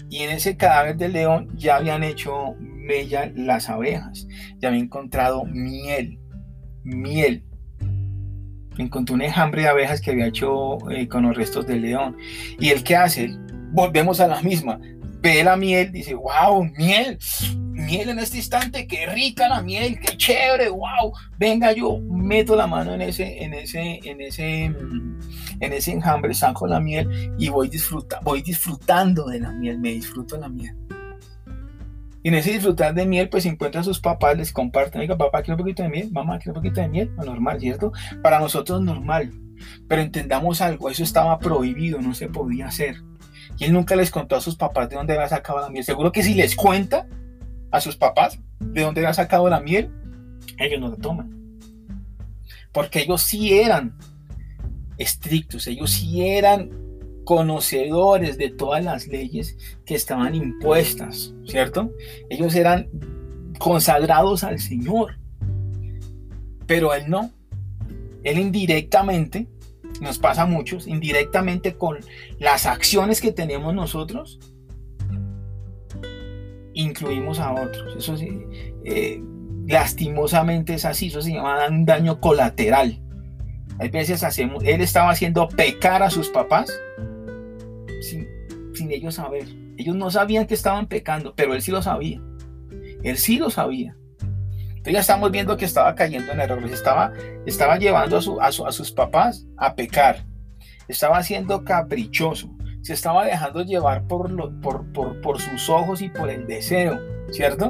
Y 0.08 0.18
en 0.22 0.30
ese 0.30 0.56
cadáver 0.56 0.96
del 0.96 1.12
león 1.12 1.50
ya 1.56 1.76
habían 1.76 2.04
hecho 2.04 2.54
mella 2.60 3.32
las 3.34 3.68
abejas, 3.68 4.28
ya 4.60 4.68
había 4.68 4.80
encontrado 4.80 5.44
miel, 5.44 6.20
miel. 6.84 7.44
Encontró 8.78 9.16
un 9.16 9.22
enjambre 9.22 9.62
de 9.62 9.68
abejas 9.68 10.00
que 10.00 10.12
había 10.12 10.28
hecho 10.28 10.78
eh, 10.88 11.08
con 11.08 11.24
los 11.24 11.36
restos 11.36 11.66
del 11.66 11.82
león. 11.82 12.16
¿Y 12.60 12.68
el 12.68 12.84
que 12.84 12.94
hace? 12.94 13.28
Volvemos 13.72 14.20
a 14.20 14.28
la 14.28 14.40
misma. 14.40 14.80
Ve 15.20 15.42
la 15.42 15.56
miel, 15.56 15.90
dice, 15.90 16.14
wow, 16.14 16.64
miel, 16.78 17.18
miel 17.80 18.10
en 18.10 18.18
este 18.18 18.38
instante, 18.38 18.86
qué 18.86 19.06
rica 19.06 19.48
la 19.48 19.62
miel, 19.62 19.98
qué 19.98 20.16
chévere, 20.16 20.68
wow. 20.68 21.12
Venga, 21.38 21.72
yo 21.72 21.98
meto 21.98 22.54
la 22.56 22.66
mano 22.66 22.94
en 22.94 23.02
ese, 23.02 23.42
en 23.42 23.54
ese, 23.54 24.00
en 24.04 24.20
ese, 24.20 24.64
en 24.64 25.72
ese 25.72 25.92
enjambre, 25.92 26.34
saco 26.34 26.66
la 26.66 26.80
miel 26.80 27.34
y 27.38 27.48
voy, 27.48 27.68
disfruta, 27.68 28.20
voy 28.22 28.42
disfrutando 28.42 29.26
de 29.26 29.40
la 29.40 29.52
miel, 29.52 29.78
me 29.78 29.90
disfruto 29.90 30.36
la 30.36 30.48
miel. 30.48 30.76
Y 32.22 32.28
en 32.28 32.34
ese 32.34 32.52
disfrutar 32.52 32.94
de 32.94 33.06
miel, 33.06 33.30
pues 33.30 33.46
encuentran 33.46 33.80
a 33.80 33.84
sus 33.84 33.98
papás, 33.98 34.36
les 34.36 34.52
comparten, 34.52 35.00
oiga, 35.00 35.16
papá, 35.16 35.42
quiero 35.42 35.54
un 35.54 35.62
poquito 35.62 35.82
de 35.82 35.88
miel, 35.88 36.10
mamá, 36.12 36.38
quiero 36.38 36.52
un 36.52 36.62
poquito 36.62 36.80
de 36.80 36.88
miel, 36.88 37.10
normal, 37.16 37.60
¿cierto? 37.60 37.92
Para 38.22 38.38
nosotros 38.38 38.82
normal, 38.82 39.32
pero 39.88 40.02
entendamos 40.02 40.60
algo, 40.60 40.90
eso 40.90 41.02
estaba 41.02 41.38
prohibido, 41.38 42.00
no 42.00 42.14
se 42.14 42.28
podía 42.28 42.66
hacer. 42.66 42.96
Y 43.58 43.64
él 43.64 43.72
nunca 43.72 43.96
les 43.96 44.10
contó 44.10 44.36
a 44.36 44.40
sus 44.40 44.56
papás 44.56 44.88
de 44.88 44.96
dónde 44.96 45.14
había 45.14 45.28
sacado 45.28 45.60
la 45.60 45.70
miel. 45.70 45.84
Seguro 45.84 46.12
que 46.12 46.22
si 46.22 46.34
les 46.34 46.56
cuenta, 46.56 47.06
a 47.70 47.80
sus 47.80 47.96
papás 47.96 48.38
de 48.58 48.82
dónde 48.82 49.00
había 49.00 49.14
sacado 49.14 49.48
la 49.48 49.60
miel, 49.60 49.90
ellos 50.58 50.80
no 50.80 50.88
la 50.88 50.96
toman. 50.96 51.58
Porque 52.72 53.00
ellos 53.00 53.22
sí 53.22 53.58
eran 53.58 53.96
estrictos, 54.98 55.66
ellos 55.66 55.90
sí 55.90 56.26
eran 56.26 56.70
conocedores 57.24 58.38
de 58.38 58.50
todas 58.50 58.84
las 58.84 59.06
leyes 59.06 59.56
que 59.84 59.94
estaban 59.94 60.34
impuestas, 60.34 61.32
¿cierto? 61.46 61.92
Ellos 62.28 62.54
eran 62.54 62.88
consagrados 63.58 64.44
al 64.44 64.58
Señor. 64.58 65.16
Pero 66.66 66.94
él 66.94 67.04
no. 67.08 67.32
Él 68.22 68.38
indirectamente, 68.38 69.48
nos 70.00 70.18
pasa 70.18 70.42
a 70.42 70.46
muchos, 70.46 70.86
indirectamente 70.86 71.74
con 71.74 71.98
las 72.38 72.66
acciones 72.66 73.20
que 73.20 73.32
tenemos 73.32 73.74
nosotros, 73.74 74.38
incluimos 76.82 77.38
a 77.38 77.52
otros. 77.52 77.96
Eso 77.96 78.16
sí, 78.16 78.44
eh, 78.84 79.22
lastimosamente 79.66 80.74
es 80.74 80.84
así, 80.84 81.08
eso 81.08 81.22
se 81.22 81.32
llama 81.32 81.66
un 81.68 81.84
daño 81.84 82.20
colateral. 82.20 83.00
Hay 83.78 83.88
veces 83.88 84.22
hacemos, 84.24 84.62
él 84.64 84.80
estaba 84.80 85.10
haciendo 85.10 85.48
pecar 85.48 86.02
a 86.02 86.10
sus 86.10 86.28
papás 86.28 86.70
sin, 88.02 88.26
ellos 88.90 89.14
saber. 89.14 89.46
Ellos 89.76 89.94
no 89.96 90.10
sabían 90.10 90.46
que 90.46 90.54
estaban 90.54 90.86
pecando, 90.86 91.34
pero 91.34 91.54
él 91.54 91.62
sí 91.62 91.70
lo 91.70 91.82
sabía. 91.82 92.20
Él 93.02 93.16
sí 93.16 93.38
lo 93.38 93.50
sabía. 93.50 93.96
Entonces 94.68 94.94
ya 94.94 95.00
estamos 95.00 95.30
viendo 95.30 95.56
que 95.56 95.66
estaba 95.66 95.94
cayendo 95.94 96.32
en 96.32 96.40
errores, 96.40 96.72
estaba, 96.72 97.12
estaba 97.44 97.76
llevando 97.78 98.16
a, 98.16 98.22
su, 98.22 98.40
a, 98.40 98.46
a 98.46 98.72
sus 98.72 98.90
papás 98.90 99.46
a 99.58 99.74
pecar, 99.74 100.24
estaba 100.88 101.22
siendo 101.22 101.64
caprichoso, 101.64 102.50
se 102.82 102.94
estaba 102.94 103.24
dejando 103.24 103.62
llevar 103.62 104.06
por, 104.06 104.60
por, 104.60 105.20
por, 105.20 105.40
sus 105.40 105.68
ojos 105.68 106.00
y 106.02 106.08
por 106.08 106.30
el 106.30 106.46
deseo, 106.46 106.98
¿cierto? 107.30 107.68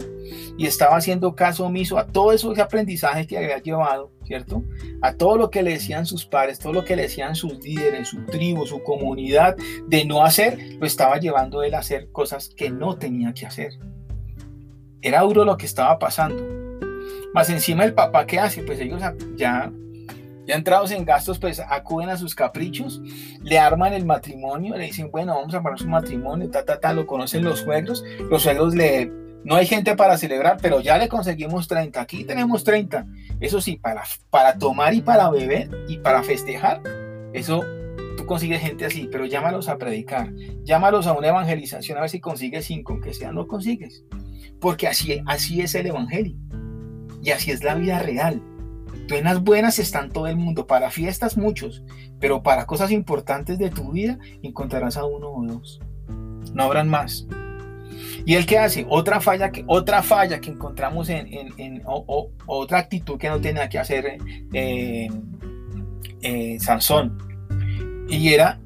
Y 0.56 0.66
estaba 0.66 0.96
haciendo 0.96 1.34
caso 1.34 1.66
omiso 1.66 1.98
a 1.98 2.06
todo 2.06 2.32
eso, 2.32 2.52
ese 2.52 2.62
aprendizaje 2.62 3.26
que 3.26 3.38
había 3.38 3.58
llevado, 3.58 4.12
¿cierto? 4.24 4.62
A 5.02 5.14
todo 5.14 5.36
lo 5.36 5.50
que 5.50 5.62
le 5.62 5.72
decían 5.72 6.06
sus 6.06 6.26
padres, 6.26 6.58
todo 6.58 6.72
lo 6.72 6.84
que 6.84 6.96
le 6.96 7.02
decían 7.02 7.34
sus 7.34 7.58
líderes, 7.64 8.08
su 8.08 8.24
tribu, 8.26 8.66
su 8.66 8.82
comunidad, 8.82 9.56
de 9.86 10.04
no 10.04 10.24
hacer, 10.24 10.76
lo 10.78 10.86
estaba 10.86 11.18
llevando 11.18 11.62
él 11.62 11.74
a 11.74 11.80
hacer 11.80 12.10
cosas 12.12 12.48
que 12.48 12.70
no 12.70 12.96
tenía 12.96 13.34
que 13.34 13.46
hacer. 13.46 13.72
Era 15.02 15.22
duro 15.22 15.44
lo 15.44 15.56
que 15.56 15.66
estaba 15.66 15.98
pasando. 15.98 16.46
Más 17.32 17.48
encima 17.48 17.84
el 17.84 17.94
papá, 17.94 18.26
¿qué 18.26 18.38
hace? 18.38 18.62
Pues 18.62 18.78
ellos 18.80 19.00
ya 19.36 19.72
ya 20.50 20.56
entrados 20.56 20.90
en 20.90 21.04
gastos, 21.04 21.38
pues 21.38 21.60
acuden 21.60 22.08
a 22.08 22.16
sus 22.16 22.34
caprichos, 22.34 23.00
le 23.40 23.58
arman 23.58 23.92
el 23.92 24.04
matrimonio, 24.04 24.76
le 24.76 24.86
dicen, 24.86 25.10
bueno, 25.10 25.36
vamos 25.36 25.54
a 25.54 25.58
armar 25.58 25.78
su 25.78 25.88
matrimonio, 25.88 26.50
ta, 26.50 26.64
ta, 26.64 26.80
ta, 26.80 26.92
lo 26.92 27.06
conocen 27.06 27.44
los 27.44 27.60
suegros, 27.60 28.04
los 28.28 28.42
suegros 28.42 28.74
le... 28.74 29.12
No 29.44 29.54
hay 29.54 29.66
gente 29.66 29.96
para 29.96 30.18
celebrar, 30.18 30.58
pero 30.60 30.80
ya 30.80 30.98
le 30.98 31.08
conseguimos 31.08 31.66
30, 31.68 31.98
aquí 32.00 32.24
tenemos 32.24 32.62
30. 32.62 33.06
Eso 33.40 33.60
sí, 33.60 33.76
para, 33.76 34.02
para 34.28 34.58
tomar 34.58 34.92
y 34.92 35.00
para 35.00 35.30
beber 35.30 35.70
y 35.88 35.98
para 35.98 36.22
festejar, 36.22 36.82
eso 37.32 37.64
tú 38.16 38.26
consigues 38.26 38.60
gente 38.60 38.84
así, 38.84 39.08
pero 39.10 39.24
llámalos 39.24 39.68
a 39.68 39.78
predicar, 39.78 40.30
llámalos 40.64 41.06
a 41.06 41.14
una 41.14 41.28
evangelización 41.28 41.96
a 41.96 42.02
ver 42.02 42.10
si 42.10 42.20
consigues 42.20 42.66
cinco, 42.66 42.92
aunque 42.92 43.14
sea 43.14 43.32
no 43.32 43.46
consigues. 43.46 44.04
Porque 44.60 44.88
así, 44.88 45.22
así 45.26 45.62
es 45.62 45.74
el 45.76 45.86
evangelio. 45.86 46.36
Y 47.22 47.30
así 47.30 47.50
es 47.50 47.62
la 47.62 47.76
vida 47.76 48.00
real. 48.00 48.42
Buenas 49.10 49.42
buenas 49.42 49.80
están 49.80 50.10
todo 50.10 50.28
el 50.28 50.36
mundo, 50.36 50.68
para 50.68 50.88
fiestas 50.88 51.36
muchos, 51.36 51.82
pero 52.20 52.44
para 52.44 52.64
cosas 52.64 52.92
importantes 52.92 53.58
de 53.58 53.68
tu 53.68 53.90
vida 53.90 54.16
encontrarás 54.40 54.96
a 54.96 55.04
uno 55.04 55.30
o 55.30 55.44
dos. 55.44 55.80
No 56.54 56.62
habrán 56.62 56.88
más. 56.88 57.26
¿Y 58.24 58.34
el 58.34 58.46
qué 58.46 58.58
hace? 58.58 58.86
Otra 58.88 59.20
falla 59.20 59.50
que, 59.50 59.64
otra 59.66 60.04
falla 60.04 60.40
que 60.40 60.50
encontramos 60.50 61.08
en, 61.08 61.82
otra 61.84 62.78
actitud 62.78 63.18
que 63.18 63.28
no 63.28 63.40
tenía 63.40 63.68
que 63.68 63.80
hacer 63.80 64.18
eh, 64.52 65.08
eh, 66.22 66.58
Sansón. 66.60 67.18
Y 68.08 68.32
era, 68.32 68.60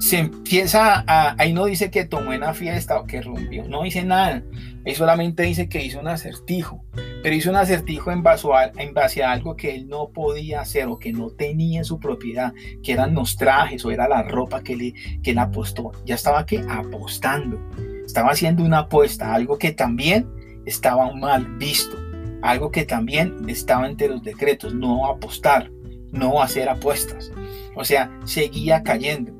se 0.00 0.18
empieza 0.18 1.04
a, 1.06 1.36
ahí 1.38 1.52
no 1.52 1.66
dice 1.66 1.92
que 1.92 2.04
tomó 2.04 2.32
en 2.32 2.40
la 2.40 2.54
fiesta 2.54 2.98
o 2.98 3.06
que 3.06 3.22
rompió, 3.22 3.68
no 3.68 3.84
dice 3.84 4.02
nada. 4.02 4.42
Él 4.84 4.96
solamente 4.96 5.44
dice 5.44 5.68
que 5.68 5.84
hizo 5.84 6.00
un 6.00 6.08
acertijo, 6.08 6.84
pero 7.24 7.36
hizo 7.36 7.48
un 7.48 7.56
acertijo 7.56 8.12
en 8.12 8.22
base, 8.22 8.46
a, 8.52 8.70
en 8.76 8.92
base 8.92 9.24
a 9.24 9.32
algo 9.32 9.56
que 9.56 9.74
él 9.74 9.88
no 9.88 10.10
podía 10.10 10.60
hacer 10.60 10.88
o 10.88 10.98
que 10.98 11.10
no 11.10 11.30
tenía 11.30 11.78
en 11.78 11.84
su 11.86 11.98
propiedad, 11.98 12.52
que 12.82 12.92
eran 12.92 13.14
los 13.14 13.38
trajes 13.38 13.82
o 13.86 13.90
era 13.90 14.06
la 14.06 14.24
ropa 14.24 14.62
que, 14.62 14.76
le, 14.76 14.92
que 15.22 15.30
él 15.30 15.38
apostó. 15.38 15.92
Ya 16.04 16.16
estaba 16.16 16.44
que 16.44 16.62
apostando, 16.68 17.58
estaba 18.04 18.32
haciendo 18.32 18.62
una 18.62 18.80
apuesta, 18.80 19.32
algo 19.32 19.56
que 19.56 19.72
también 19.72 20.28
estaba 20.66 21.14
mal 21.14 21.46
visto, 21.56 21.96
algo 22.42 22.70
que 22.70 22.84
también 22.84 23.48
estaba 23.48 23.88
entre 23.88 24.08
los 24.08 24.22
decretos, 24.22 24.74
no 24.74 25.06
apostar, 25.06 25.70
no 26.12 26.42
hacer 26.42 26.68
apuestas. 26.68 27.32
O 27.74 27.86
sea, 27.86 28.10
seguía 28.26 28.82
cayendo 28.82 29.32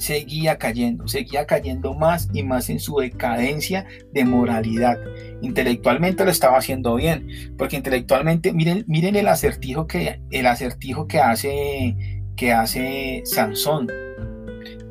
seguía 0.00 0.56
cayendo, 0.56 1.06
seguía 1.06 1.46
cayendo 1.46 1.94
más 1.94 2.28
y 2.32 2.42
más 2.42 2.70
en 2.70 2.80
su 2.80 2.96
decadencia 2.96 3.86
de 4.12 4.24
moralidad. 4.24 4.98
Intelectualmente 5.42 6.24
lo 6.24 6.30
estaba 6.30 6.56
haciendo 6.56 6.94
bien, 6.96 7.54
porque 7.58 7.76
intelectualmente, 7.76 8.52
miren, 8.52 8.84
miren 8.88 9.14
el 9.14 9.28
acertijo 9.28 9.86
que, 9.86 10.20
el 10.30 10.46
acertijo 10.46 11.06
que 11.06 11.18
hace, 11.18 12.24
que 12.34 12.52
hace 12.52 13.22
Sansón. 13.24 13.88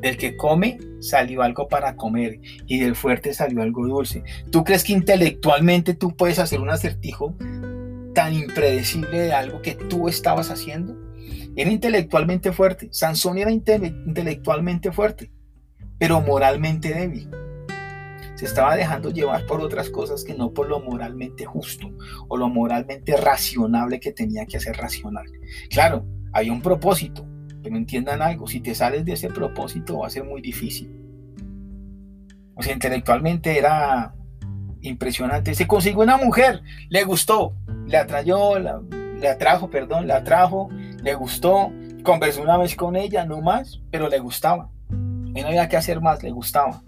Del 0.00 0.16
que 0.16 0.36
come 0.36 0.78
salió 1.00 1.42
algo 1.42 1.68
para 1.68 1.96
comer 1.96 2.40
y 2.66 2.78
del 2.78 2.94
fuerte 2.94 3.34
salió 3.34 3.62
algo 3.62 3.86
dulce. 3.86 4.22
¿Tú 4.50 4.64
crees 4.64 4.84
que 4.84 4.92
intelectualmente 4.92 5.92
tú 5.92 6.16
puedes 6.16 6.38
hacer 6.38 6.60
un 6.60 6.70
acertijo 6.70 7.34
tan 8.14 8.32
impredecible 8.32 9.18
de 9.18 9.32
algo 9.32 9.60
que 9.60 9.74
tú 9.74 10.08
estabas 10.08 10.50
haciendo? 10.50 11.09
Era 11.56 11.70
intelectualmente 11.70 12.52
fuerte. 12.52 12.88
Sansón 12.92 13.38
era 13.38 13.50
intelectualmente 13.50 14.92
fuerte, 14.92 15.30
pero 15.98 16.20
moralmente 16.20 16.94
débil. 16.94 17.28
Se 18.34 18.46
estaba 18.46 18.74
dejando 18.76 19.10
llevar 19.10 19.44
por 19.46 19.60
otras 19.60 19.90
cosas 19.90 20.24
que 20.24 20.34
no 20.34 20.52
por 20.52 20.68
lo 20.68 20.80
moralmente 20.80 21.44
justo 21.44 21.90
o 22.28 22.36
lo 22.36 22.48
moralmente 22.48 23.16
racionable 23.16 24.00
que 24.00 24.12
tenía 24.12 24.46
que 24.46 24.56
hacer 24.56 24.76
racional. 24.76 25.26
Claro, 25.68 26.06
había 26.32 26.52
un 26.52 26.62
propósito, 26.62 27.26
pero 27.62 27.76
entiendan 27.76 28.22
algo, 28.22 28.46
si 28.46 28.60
te 28.60 28.74
sales 28.74 29.04
de 29.04 29.12
ese 29.12 29.28
propósito 29.28 29.98
va 29.98 30.06
a 30.06 30.10
ser 30.10 30.24
muy 30.24 30.40
difícil. 30.40 30.90
O 32.54 32.62
sea, 32.62 32.72
intelectualmente 32.72 33.58
era 33.58 34.14
impresionante. 34.80 35.54
Se 35.54 35.66
consiguió 35.66 36.00
una 36.00 36.16
mujer, 36.16 36.62
le 36.88 37.04
gustó, 37.04 37.54
le 37.86 37.96
atrayó, 37.96 38.58
la, 38.58 38.80
le 39.20 39.28
atrajo, 39.28 39.70
perdón, 39.70 40.06
le 40.06 40.14
atrajo, 40.14 40.68
le 41.02 41.14
gustó, 41.14 41.72
conversó 42.02 42.42
una 42.42 42.56
vez 42.56 42.74
con 42.76 42.96
ella, 42.96 43.24
no 43.24 43.40
más, 43.40 43.80
pero 43.90 44.08
le 44.08 44.18
gustaba. 44.18 44.70
Y 44.90 45.40
no 45.40 45.46
había 45.46 45.68
que 45.68 45.76
hacer 45.76 46.00
más, 46.00 46.22
le 46.22 46.30
gustaba. 46.30 46.82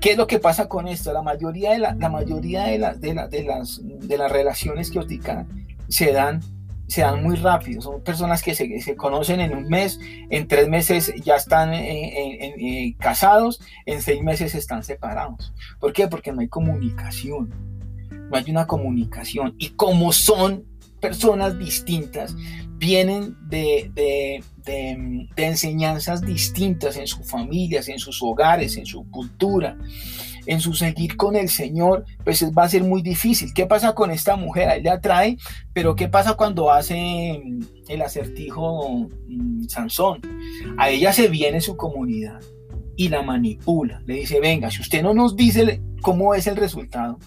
¿Qué 0.00 0.12
es 0.12 0.16
lo 0.16 0.26
que 0.26 0.38
pasa 0.38 0.68
con 0.68 0.88
esto? 0.88 1.12
La 1.12 1.22
mayoría 1.22 1.72
de, 1.72 1.78
la, 1.78 1.94
mayoría 1.94 2.64
de, 2.64 2.78
de, 2.78 3.28
de, 3.28 3.44
las, 3.44 3.80
de 3.82 4.18
las 4.18 4.32
relaciones 4.32 4.90
que 4.90 4.98
os 4.98 5.06
se 5.88 6.12
dan 6.12 6.40
se 6.90 7.02
dan 7.02 7.22
muy 7.22 7.36
rápido. 7.36 7.80
Son 7.80 8.02
personas 8.02 8.42
que 8.42 8.54
se, 8.54 8.80
se, 8.80 8.96
conocen 8.96 9.38
en 9.38 9.56
un 9.56 9.68
mes, 9.68 10.00
en 10.28 10.48
tres 10.48 10.68
meses 10.68 11.14
ya 11.22 11.36
están 11.36 11.72
eh, 11.72 12.96
casados, 12.98 13.60
en 13.86 14.02
seis 14.02 14.20
meses 14.22 14.56
están 14.56 14.82
separados. 14.82 15.54
¿Por 15.78 15.92
qué? 15.92 16.08
Porque 16.08 16.32
no 16.32 16.40
hay 16.40 16.48
comunicación. 16.48 17.54
No 18.10 18.36
hay 18.36 18.50
una 18.50 18.66
comunicación. 18.66 19.54
Y 19.58 19.70
como 19.70 20.12
son 20.12 20.64
personas 21.00 21.58
distintas, 21.58 22.34
vienen 22.80 23.36
de, 23.42 23.90
de, 23.94 24.42
de, 24.64 25.28
enseñanzas 25.36 26.22
distintas 26.22 26.96
en 26.96 27.06
sus 27.06 27.30
familias, 27.30 27.88
en 27.88 27.98
sus 27.98 28.22
hogares, 28.22 28.78
en 28.78 28.86
su 28.86 29.08
cultura, 29.10 29.76
en 30.46 30.60
su 30.60 30.72
seguir 30.72 31.18
con 31.18 31.36
el 31.36 31.50
Señor, 31.50 32.06
pues 32.24 32.42
va 32.56 32.64
a 32.64 32.68
ser 32.70 32.82
muy 32.82 33.02
difícil. 33.02 33.52
¿Qué 33.52 33.66
pasa 33.66 33.94
con 33.94 34.10
esta 34.10 34.34
mujer? 34.34 34.70
Ahí 34.70 34.82
le 34.82 34.88
atrae, 34.88 35.36
pero 35.74 35.94
¿qué 35.94 36.08
pasa 36.08 36.34
cuando 36.34 36.72
hace 36.72 37.38
mm, 37.44 37.60
el 37.88 38.00
acertijo 38.00 39.08
mm, 39.28 39.64
Sansón? 39.68 40.22
A 40.78 40.88
ella 40.88 41.12
se 41.12 41.28
viene 41.28 41.60
su 41.60 41.76
comunidad 41.76 42.40
y 42.96 43.10
la 43.10 43.20
manipula. 43.20 44.02
Le 44.06 44.14
dice, 44.14 44.40
venga, 44.40 44.70
si 44.70 44.80
usted 44.80 45.02
no 45.02 45.12
nos 45.12 45.36
dice 45.36 45.82
cómo 46.00 46.34
es 46.34 46.46
el 46.46 46.56
resultado, 46.56 47.18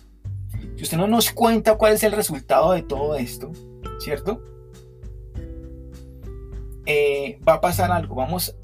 si 0.78 0.82
usted 0.82 0.98
no 0.98 1.06
nos 1.06 1.30
cuenta 1.32 1.76
cuál 1.76 1.94
es 1.94 2.04
el 2.04 2.14
resultado 2.14 2.72
de 2.72 2.82
todo 2.82 3.16
esto, 3.16 3.52
¿cierto? 4.00 4.42
Eh, 6.86 7.40
va 7.48 7.54
a 7.54 7.62
pasar 7.62 7.92
algo, 7.92 8.16
vamos 8.16 8.56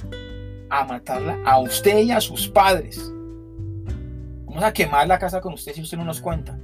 a 0.69 0.83
matarla 0.83 1.39
a 1.45 1.59
usted 1.59 1.99
y 1.99 2.11
a 2.11 2.21
sus 2.21 2.47
padres. 2.47 3.11
Vamos 4.45 4.63
a 4.63 4.73
quemar 4.73 5.07
la 5.07 5.19
casa 5.19 5.41
con 5.41 5.53
usted 5.53 5.73
si 5.73 5.81
usted 5.81 5.97
no 5.97 6.05
nos 6.05 6.19
cuenta. 6.19 6.59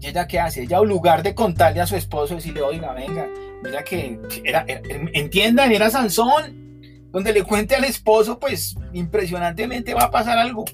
¿Y 0.00 0.08
ella 0.08 0.26
qué 0.26 0.40
hace? 0.40 0.62
Ella, 0.62 0.78
en 0.78 0.88
lugar 0.88 1.22
de 1.22 1.34
contarle 1.34 1.80
a 1.80 1.86
su 1.86 1.96
esposo, 1.96 2.34
decirle, 2.34 2.62
oiga, 2.62 2.92
venga, 2.92 3.28
mira 3.62 3.82
que 3.82 4.18
entiendan, 5.14 5.72
era 5.72 5.90
Sansón. 5.90 6.64
Donde 7.12 7.32
le 7.32 7.44
cuente 7.44 7.74
al 7.74 7.84
esposo, 7.84 8.38
pues 8.38 8.76
impresionantemente 8.92 9.94
va 9.94 10.04
a 10.04 10.10
pasar 10.10 10.38
algo. 10.38 10.64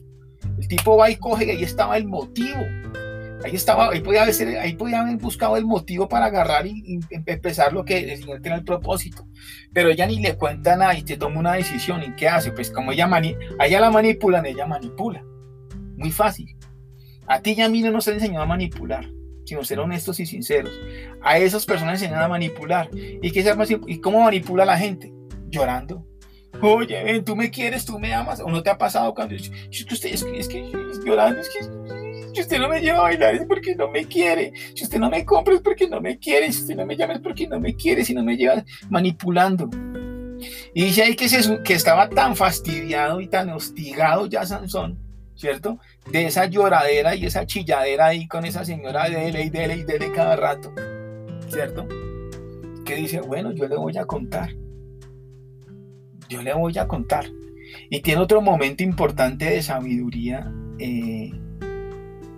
El 0.59 0.67
tipo 0.67 0.97
va 0.97 1.09
y 1.09 1.17
coge 1.17 1.45
y 1.45 1.51
ahí 1.51 1.63
estaba 1.63 1.97
el 1.97 2.07
motivo. 2.07 2.61
Ahí 3.45 3.55
estaba, 3.55 3.91
ahí 3.91 4.01
podía 4.01 4.23
haber, 4.23 4.59
ahí 4.59 4.75
podía 4.75 5.01
haber 5.01 5.17
buscado 5.17 5.57
el 5.57 5.65
motivo 5.65 6.09
para 6.09 6.27
agarrar 6.27 6.67
y, 6.67 7.01
empezar 7.27 7.73
lo 7.73 7.85
que 7.85 8.13
el 8.13 8.19
Señor 8.19 8.41
tiene 8.41 8.59
el 8.59 8.65
propósito. 8.65 9.27
Pero 9.73 9.91
ella 9.91 10.07
ni 10.07 10.21
le 10.21 10.37
cuenta 10.37 10.77
nada 10.77 10.97
y 10.97 11.03
te 11.03 11.17
toma 11.17 11.41
una 11.41 11.55
decisión. 11.55 12.03
¿Y 12.03 12.15
qué 12.15 12.29
hace? 12.29 12.53
Pues 12.53 12.71
como 12.71 12.93
ella, 12.93 13.07
mani 13.07 13.37
ella 13.61 13.81
la 13.81 13.91
manipulan, 13.91 14.47
ella 14.47 14.67
manipula. 14.67 15.25
Muy 15.97 16.11
fácil. 16.11 16.57
A 17.27 17.41
ti 17.41 17.55
y 17.57 17.61
a 17.63 17.69
mí 17.69 17.81
no 17.83 17.91
nos 17.91 18.07
han 18.09 18.15
enseñado 18.15 18.45
a 18.45 18.47
manipular, 18.47 19.09
sino 19.45 19.65
ser 19.65 19.81
honestos 19.81 20.21
y 20.21 20.27
sinceros. 20.27 20.73
A 21.23 21.39
esas 21.39 21.65
personas 21.65 22.01
enseñan 22.01 22.23
a 22.23 22.29
manipular. 22.29 22.91
¿Y, 22.93 23.31
qué 23.31 23.43
se 23.43 23.81
¿Y 23.87 24.01
cómo 24.01 24.23
manipula 24.23 24.65
la 24.65 24.79
gente? 24.79 25.13
Llorando. 25.49 26.07
Oye, 26.61 27.23
tú 27.23 27.35
me 27.35 27.51
quieres, 27.51 27.85
tú 27.85 27.99
me 27.99 28.13
amas. 28.15 28.41
¿O 28.41 28.49
no 28.49 28.63
te 28.63 28.71
ha 28.71 28.79
pasado 28.79 29.15
cuando 29.15 29.35
es 29.35 29.51
que 29.51 29.95
usted 29.95 30.13
es 30.13 30.25
que, 30.25 30.39
es 30.39 31.05
llorando, 31.05 31.41
es 31.41 31.49
que 31.49 32.02
si 32.33 32.41
usted 32.41 32.59
no 32.59 32.69
me 32.69 32.81
lleva 32.81 32.99
a 32.99 33.03
bailar 33.03 33.35
es 33.35 33.47
porque 33.47 33.75
no 33.75 33.89
me 33.89 34.05
quiere. 34.05 34.53
Si 34.75 34.85
usted 34.85 34.99
no 34.99 35.11
me 35.11 35.25
compra 35.25 35.55
es 35.55 35.61
porque 35.61 35.89
no 35.89 36.01
me 36.01 36.19
quiere. 36.19 36.53
Si 36.53 36.63
usted 36.63 36.77
no 36.77 36.87
me 36.87 36.97
llama 36.97 37.15
es 37.15 37.21
porque 37.21 37.47
no 37.47 37.61
me 37.61 37.75
quiere. 37.75 38.05
Si 38.05 38.15
no 38.15 38.23
me 38.23 38.37
lleva 38.37 38.65
manipulando. 38.91 39.69
Y 40.75 40.85
dice 40.85 41.03
ahí 41.03 41.15
que, 41.15 41.29
se, 41.29 41.63
que 41.63 41.75
estaba 41.75 42.09
tan 42.09 42.37
fastidiado 42.37 43.21
y 43.21 43.29
tan 43.29 43.51
hostigado 43.51 44.27
ya 44.27 44.45
Sansón, 44.45 44.99
¿cierto? 45.35 45.79
De 46.11 46.27
esa 46.27 46.47
lloradera 46.47 47.15
y 47.15 47.27
esa 47.27 47.47
chilladera 47.47 48.07
ahí 48.07 48.27
con 48.27 48.45
esa 48.45 48.65
señora 48.65 49.09
dele 49.09 49.45
y 49.45 49.51
dele 49.51 49.77
y 49.77 49.85
dele 49.85 50.11
cada 50.13 50.37
rato, 50.37 50.73
¿cierto? 51.49 51.87
Que 52.85 52.97
dice, 52.97 53.21
bueno, 53.21 53.53
yo 53.53 53.69
le 53.69 53.77
voy 53.77 53.97
a 53.97 54.05
contar. 54.05 54.51
Yo 56.29 56.43
le 56.43 56.55
voy 56.55 56.77
a 56.79 56.89
contar. 56.89 57.27
Y 57.89 58.01
tiene 58.01 58.21
otro 58.21 58.41
momento 58.41 58.83
importante 58.83 59.45
de 59.47 59.63
sabiduría 59.63 60.53
eh, 60.79 61.31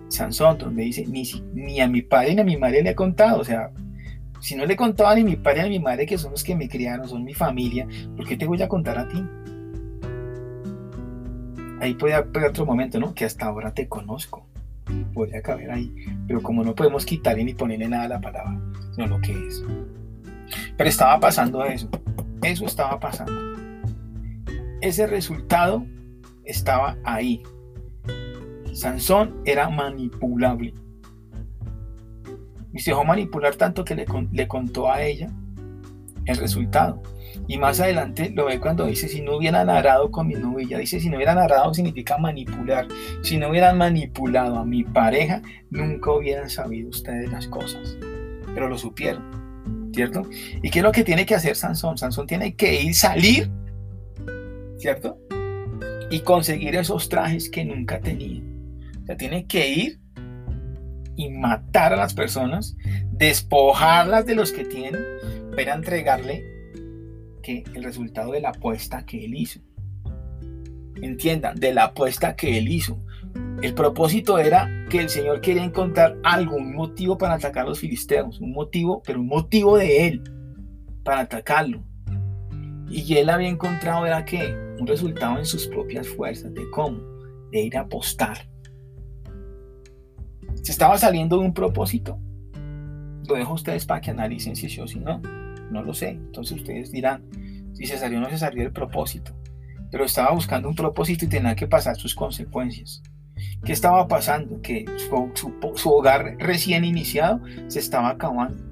Sansón, 0.07 0.57
donde 0.57 0.83
dice, 0.83 1.05
ni, 1.07 1.79
a 1.79 1.87
mi 1.87 2.01
padre 2.01 2.35
ni 2.35 2.41
a 2.41 2.43
mi 2.43 2.57
madre 2.57 2.83
le 2.83 2.91
he 2.91 2.95
contado, 2.95 3.41
o 3.41 3.43
sea, 3.43 3.71
si 4.39 4.55
no 4.55 4.65
le 4.65 4.73
he 4.73 4.77
contado 4.77 5.15
ni 5.15 5.21
a 5.21 5.25
mi 5.25 5.35
padre 5.35 5.61
ni 5.61 5.67
a 5.67 5.69
mi 5.69 5.79
madre, 5.79 6.05
que 6.05 6.17
son 6.17 6.31
los 6.31 6.43
que 6.43 6.55
me 6.55 6.69
criaron, 6.69 7.07
son 7.07 7.23
mi 7.23 7.33
familia, 7.33 7.87
¿por 8.15 8.25
qué 8.25 8.37
te 8.37 8.45
voy 8.45 8.61
a 8.61 8.67
contar 8.67 8.97
a 8.97 9.07
ti? 9.07 9.23
Ahí 11.81 11.93
puede 11.93 12.13
haber 12.13 12.45
otro 12.45 12.65
momento, 12.65 12.99
¿no? 12.99 13.13
Que 13.13 13.25
hasta 13.25 13.45
ahora 13.45 13.73
te 13.73 13.87
conozco. 13.87 14.47
Podría 15.13 15.41
caber 15.41 15.71
ahí. 15.71 15.93
Pero 16.27 16.41
como 16.41 16.63
no 16.63 16.73
podemos 16.73 17.05
quitarle 17.05 17.43
ni 17.43 17.53
ponerle 17.53 17.87
nada 17.87 18.05
a 18.05 18.07
la 18.07 18.21
palabra, 18.21 18.59
sino 18.93 19.07
lo 19.07 19.19
que 19.19 19.31
es. 19.47 19.63
Pero 20.77 20.89
estaba 20.89 21.19
pasando 21.19 21.63
eso. 21.65 21.89
Eso 22.41 22.65
estaba 22.65 22.99
pasando. 22.99 23.33
Ese 24.81 25.07
resultado 25.07 25.85
estaba 26.43 26.97
ahí. 27.03 27.43
Sansón 28.75 29.41
era 29.45 29.69
manipulable. 29.69 30.73
Y 32.73 32.79
se 32.79 32.91
dejó 32.91 33.05
manipular 33.05 33.55
tanto 33.55 33.85
que 33.85 33.95
le, 33.95 34.47
contó 34.47 34.91
a 34.91 35.01
ella 35.01 35.29
el 36.25 36.35
resultado. 36.35 37.01
Y 37.47 37.57
más 37.57 37.79
adelante 37.79 38.31
lo 38.35 38.45
ve 38.45 38.59
cuando 38.59 38.85
dice, 38.85 39.07
si 39.07 39.21
no 39.21 39.37
hubieran 39.37 39.69
arado 39.69 40.11
con 40.11 40.27
mi 40.27 40.33
novia, 40.33 40.77
dice, 40.77 40.99
si 40.99 41.09
no 41.09 41.15
hubieran 41.15 41.37
arado 41.37 41.73
significa 41.73 42.17
manipular. 42.17 42.85
Si 43.23 43.37
no 43.37 43.49
hubieran 43.49 43.77
manipulado 43.77 44.57
a 44.57 44.65
mi 44.65 44.83
pareja, 44.83 45.41
nunca 45.69 46.11
hubieran 46.11 46.49
sabido 46.49 46.89
ustedes 46.89 47.31
las 47.31 47.47
cosas. 47.47 47.97
Pero 48.53 48.67
lo 48.67 48.77
supieron, 48.77 49.91
¿cierto? 49.93 50.23
¿Y 50.61 50.69
qué 50.69 50.79
es 50.79 50.83
lo 50.83 50.91
que 50.91 51.05
tiene 51.05 51.25
que 51.25 51.35
hacer 51.35 51.55
Sansón? 51.55 51.97
Sansón 51.97 52.27
tiene 52.27 52.55
que 52.55 52.81
ir, 52.81 52.93
salir, 52.93 53.49
¿cierto? 54.77 55.17
Y 56.11 56.19
conseguir 56.19 56.75
esos 56.75 57.07
trajes 57.07 57.49
que 57.49 57.63
nunca 57.63 58.01
tenía. 58.01 58.41
O 59.05 59.07
sea, 59.07 59.17
tiene 59.17 59.45
que 59.45 59.69
ir 59.69 59.99
y 61.15 61.29
matar 61.29 61.93
a 61.93 61.95
las 61.95 62.15
personas, 62.15 62.75
despojarlas 63.11 64.25
de 64.25 64.33
los 64.33 64.51
que 64.51 64.65
tienen, 64.65 64.99
para 65.55 65.75
entregarle 65.75 66.43
que 67.43 67.63
el 67.75 67.83
resultado 67.83 68.31
de 68.31 68.41
la 68.41 68.49
apuesta 68.49 69.05
que 69.05 69.25
él 69.25 69.35
hizo. 69.35 69.59
Entiendan, 70.95 71.55
de 71.57 71.71
la 71.71 71.83
apuesta 71.83 72.35
que 72.35 72.57
él 72.57 72.67
hizo. 72.67 72.97
El 73.61 73.75
propósito 73.75 74.39
era 74.39 74.87
que 74.89 75.01
el 75.01 75.09
Señor 75.09 75.39
quería 75.39 75.63
encontrar 75.63 76.17
algún 76.23 76.73
motivo 76.73 77.15
para 77.15 77.35
atacar 77.35 77.65
a 77.65 77.69
los 77.69 77.79
filisteos, 77.79 78.39
un 78.39 78.53
motivo, 78.53 79.03
pero 79.05 79.19
un 79.19 79.27
motivo 79.27 79.77
de 79.77 80.07
él 80.07 80.23
para 81.03 81.19
atacarlo. 81.21 81.83
Y 82.89 83.17
él 83.17 83.29
había 83.29 83.49
encontrado 83.49 84.07
era 84.07 84.25
que 84.25 84.51
un 84.79 84.87
resultado 84.87 85.37
en 85.37 85.45
sus 85.45 85.67
propias 85.67 86.07
fuerzas, 86.07 86.51
de 86.55 86.67
cómo, 86.71 86.97
de 87.51 87.61
ir 87.61 87.77
a 87.77 87.81
apostar 87.81 88.54
se 90.65 90.71
estaba 90.71 90.97
saliendo 90.97 91.37
de 91.37 91.45
un 91.45 91.53
propósito. 91.53 92.17
Lo 93.29 93.35
dejo 93.35 93.51
a 93.51 93.53
ustedes 93.53 93.85
para 93.85 94.01
que 94.01 94.09
analicen 94.09 94.55
si 94.55 94.67
sí 94.67 94.81
o 94.81 94.87
si 94.87 94.99
no. 94.99 95.21
No 95.69 95.83
lo 95.83 95.93
sé. 95.93 96.09
Entonces 96.09 96.57
ustedes 96.57 96.91
dirán 96.91 97.23
si 97.73 97.85
se 97.85 97.99
salió 97.99 98.17
o 98.17 98.21
no 98.21 98.31
se 98.31 98.39
salió 98.39 98.63
del 98.63 98.73
propósito. 98.73 99.31
Pero 99.91 100.05
estaba 100.05 100.33
buscando 100.33 100.67
un 100.67 100.75
propósito 100.75 101.25
y 101.25 101.27
tenía 101.27 101.55
que 101.55 101.67
pasar 101.67 101.97
sus 101.97 102.15
consecuencias. 102.15 103.03
¿Qué 103.63 103.73
estaba 103.73 104.07
pasando? 104.07 104.59
Que 104.63 104.85
su, 105.75 105.89
hogar 105.91 106.35
recién 106.39 106.83
iniciado 106.83 107.41
se 107.67 107.77
estaba 107.77 108.09
acabando. 108.09 108.63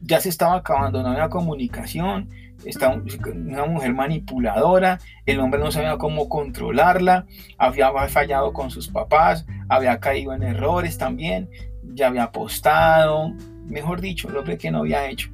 Ya 0.00 0.20
se 0.20 0.28
estaba 0.28 0.56
acabando, 0.56 1.04
no 1.04 1.10
había 1.10 1.28
comunicación, 1.28 2.30
está 2.64 2.90
una 2.90 3.64
mujer 3.66 3.94
manipuladora, 3.94 4.98
el 5.26 5.40
hombre 5.40 5.60
no 5.60 5.70
sabía 5.70 5.96
cómo 5.96 6.28
controlarla, 6.28 7.26
había 7.56 7.92
fallado 8.08 8.52
con 8.52 8.70
sus 8.70 8.88
papás, 8.88 9.46
había 9.68 9.98
caído 10.00 10.32
en 10.32 10.42
errores 10.42 10.98
también, 10.98 11.48
ya 11.82 12.08
había 12.08 12.24
apostado, 12.24 13.32
mejor 13.66 14.00
dicho, 14.00 14.28
lo 14.28 14.44
que 14.44 14.70
no 14.70 14.78
había 14.78 15.08
hecho. 15.08 15.30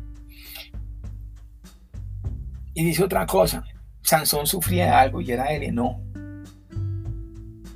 Y 2.74 2.84
dice 2.84 3.04
otra 3.04 3.24
cosa, 3.26 3.64
Sansón 4.02 4.46
sufría 4.46 4.86
de 4.86 4.90
algo 4.90 5.20
y 5.20 5.30
era 5.30 5.46
el 5.46 5.62
enojo. 5.62 6.00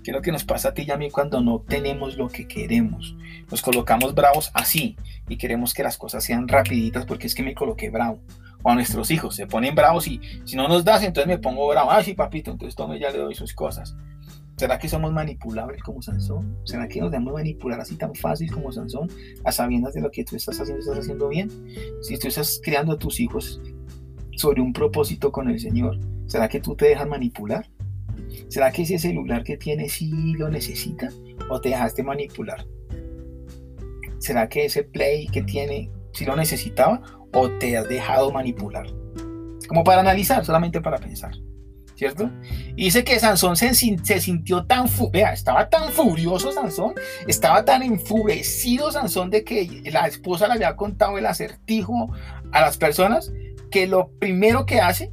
¿Qué 0.02 0.10
es 0.12 0.16
lo 0.16 0.22
que 0.22 0.32
nos 0.32 0.44
pasa 0.44 0.70
a 0.70 0.74
ti 0.74 0.84
y 0.86 0.90
a 0.90 0.96
mí 0.96 1.10
cuando 1.10 1.40
no 1.40 1.60
tenemos 1.60 2.16
lo 2.16 2.28
que 2.28 2.48
queremos? 2.48 3.14
Nos 3.50 3.62
colocamos 3.62 4.14
bravos 4.14 4.50
así 4.54 4.96
y 5.28 5.36
queremos 5.36 5.74
que 5.74 5.82
las 5.82 5.98
cosas 5.98 6.24
sean 6.24 6.48
rapiditas 6.48 7.04
porque 7.04 7.26
es 7.26 7.34
que 7.34 7.42
me 7.42 7.54
coloqué 7.54 7.90
bravo 7.90 8.20
o 8.62 8.70
a 8.70 8.74
nuestros 8.74 9.10
hijos. 9.10 9.36
Se 9.36 9.46
ponen 9.46 9.74
bravos 9.74 10.06
y 10.08 10.20
si 10.44 10.56
no 10.56 10.68
nos 10.68 10.84
das, 10.84 11.02
entonces 11.02 11.28
me 11.28 11.38
pongo 11.38 11.66
bravo. 11.68 11.90
Ah, 11.90 12.02
sí, 12.02 12.14
papito, 12.14 12.50
entonces 12.50 12.74
tome, 12.74 12.98
ya 12.98 13.10
le 13.10 13.18
doy 13.18 13.34
sus 13.34 13.54
cosas. 13.54 13.96
¿Será 14.56 14.76
que 14.76 14.88
somos 14.88 15.12
manipulables 15.12 15.82
como 15.84 16.02
Sansón? 16.02 16.58
¿Será 16.64 16.88
que 16.88 17.00
nos 17.00 17.12
dejamos 17.12 17.32
manipular 17.32 17.80
así 17.80 17.94
tan 17.94 18.12
fácil 18.16 18.50
como 18.50 18.72
Sansón 18.72 19.08
a 19.44 19.52
sabiendas 19.52 19.94
de 19.94 20.00
lo 20.00 20.10
que 20.10 20.24
tú 20.24 20.34
estás 20.34 20.60
haciendo, 20.60 20.80
estás 20.80 20.98
haciendo 20.98 21.28
bien? 21.28 21.48
Si 22.02 22.18
tú 22.18 22.26
estás 22.26 22.60
criando 22.60 22.94
a 22.94 22.98
tus 22.98 23.20
hijos 23.20 23.60
sobre 24.34 24.60
un 24.60 24.72
propósito 24.72 25.30
con 25.30 25.48
el 25.48 25.60
Señor, 25.60 26.00
¿será 26.26 26.48
que 26.48 26.58
tú 26.58 26.74
te 26.74 26.86
dejas 26.86 27.06
manipular? 27.06 27.70
¿Será 28.48 28.72
que 28.72 28.82
ese 28.82 28.98
celular 28.98 29.44
que 29.44 29.56
tienes 29.56 29.92
sí 29.92 30.34
lo 30.34 30.48
necesita 30.48 31.08
o 31.48 31.60
te 31.60 31.68
dejaste 31.68 32.02
manipular? 32.02 32.66
¿Será 34.18 34.48
que 34.48 34.64
ese 34.64 34.82
play 34.82 35.28
que 35.28 35.42
tiene 35.42 35.88
sí 36.12 36.24
lo 36.24 36.34
necesitaba 36.34 37.00
o 37.38 37.50
te 37.58 37.76
has 37.76 37.88
dejado 37.88 38.30
manipular? 38.32 38.86
Como 39.68 39.84
para 39.84 40.00
analizar, 40.00 40.44
solamente 40.44 40.80
para 40.80 40.98
pensar. 40.98 41.32
¿cierto? 41.98 42.30
Y 42.76 42.84
dice 42.84 43.02
que 43.02 43.18
Sansón 43.18 43.56
se, 43.56 43.74
sintió 43.74 44.64
tan, 44.66 44.86
vea, 45.10 45.32
estaba 45.32 45.68
tan 45.68 45.90
furioso 45.90 46.52
Sansón, 46.52 46.94
estaba 47.26 47.64
tan 47.64 47.82
enfurecido 47.82 48.92
Sansón 48.92 49.30
de 49.30 49.42
que 49.42 49.82
la 49.90 50.06
esposa 50.06 50.46
le 50.46 50.54
había 50.54 50.76
contado 50.76 51.18
el 51.18 51.26
acertijo 51.26 52.12
a 52.52 52.60
las 52.60 52.78
personas, 52.78 53.32
que 53.72 53.88
lo 53.88 54.12
primero 54.20 54.64
que 54.64 54.80
hace, 54.80 55.12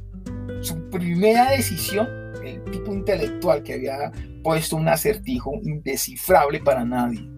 su 0.60 0.88
primera 0.88 1.50
decisión, 1.50 2.06
el 2.44 2.62
tipo 2.70 2.92
intelectual 2.94 3.64
que 3.64 3.74
había 3.74 4.12
puesto 4.44 4.76
un 4.76 4.88
acertijo 4.88 5.54
indescifrable 5.64 6.60
para 6.60 6.84
nadie, 6.84 7.28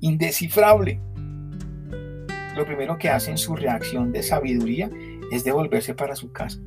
indescifrable. 0.00 1.00
Lo 2.60 2.66
primero 2.66 2.98
que 2.98 3.08
hace 3.08 3.30
en 3.30 3.38
su 3.38 3.56
reacción 3.56 4.12
de 4.12 4.22
sabiduría 4.22 4.90
es 5.32 5.44
devolverse 5.44 5.94
para 5.94 6.14
su 6.14 6.30
casa. 6.30 6.60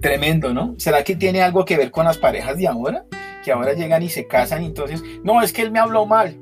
Tremendo, 0.00 0.54
¿no? 0.54 0.74
¿Será 0.78 1.04
que 1.04 1.16
tiene 1.16 1.42
algo 1.42 1.66
que 1.66 1.76
ver 1.76 1.90
con 1.90 2.06
las 2.06 2.16
parejas 2.16 2.56
de 2.56 2.66
ahora? 2.66 3.04
Que 3.44 3.52
ahora 3.52 3.74
llegan 3.74 4.02
y 4.02 4.08
se 4.08 4.26
casan 4.26 4.62
y 4.62 4.66
entonces, 4.68 5.02
no, 5.22 5.42
es 5.42 5.52
que 5.52 5.60
él 5.60 5.70
me 5.70 5.78
habló 5.78 6.06
mal. 6.06 6.40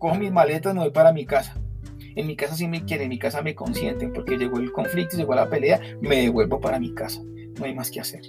Cojo 0.00 0.16
mis 0.16 0.32
maletas, 0.32 0.74
me 0.74 0.80
voy 0.80 0.90
para 0.90 1.12
mi 1.12 1.24
casa. 1.24 1.56
En 2.16 2.26
mi 2.26 2.34
casa 2.34 2.56
sí 2.56 2.66
me 2.66 2.84
quieren, 2.84 3.04
en 3.04 3.10
mi 3.10 3.18
casa 3.20 3.40
me 3.40 3.54
consienten 3.54 4.12
porque 4.12 4.36
llegó 4.36 4.58
el 4.58 4.72
conflicto, 4.72 5.16
llegó 5.16 5.36
la 5.36 5.48
pelea, 5.48 5.80
me 6.00 6.22
devuelvo 6.22 6.60
para 6.60 6.80
mi 6.80 6.92
casa. 6.92 7.20
No 7.56 7.66
hay 7.66 7.72
más 7.72 7.92
que 7.92 8.00
hacer. 8.00 8.22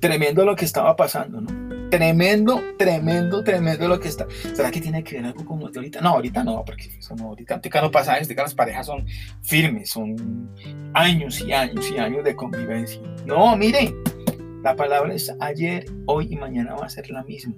Tremendo 0.00 0.46
lo 0.46 0.56
que 0.56 0.64
estaba 0.64 0.96
pasando, 0.96 1.42
¿no? 1.42 1.57
Tremendo, 1.90 2.62
tremendo, 2.76 3.42
tremendo 3.42 3.88
lo 3.88 3.98
que 3.98 4.08
está. 4.08 4.26
¿Será 4.54 4.70
que 4.70 4.80
tiene 4.80 5.02
que 5.02 5.16
ver 5.16 5.26
algo 5.26 5.44
con 5.44 5.58
de 5.58 5.78
ahorita? 5.78 6.00
No, 6.02 6.10
ahorita 6.10 6.44
no, 6.44 6.62
porque 6.64 6.90
eso 6.98 7.16
no, 7.16 7.28
ahorita, 7.28 7.54
ahorita 7.54 7.80
no 7.80 7.90
pasa, 7.90 8.18
que 8.20 8.34
las 8.34 8.54
parejas 8.54 8.86
son 8.86 9.06
firmes, 9.42 9.90
son 9.90 10.50
años 10.92 11.40
y 11.40 11.52
años 11.52 11.90
y 11.90 11.98
años 11.98 12.24
de 12.24 12.36
convivencia. 12.36 13.00
No, 13.24 13.56
miren, 13.56 13.94
la 14.62 14.76
palabra 14.76 15.14
es 15.14 15.34
ayer, 15.40 15.86
hoy 16.06 16.28
y 16.30 16.36
mañana 16.36 16.74
va 16.74 16.84
a 16.84 16.90
ser 16.90 17.10
la 17.10 17.22
misma. 17.22 17.54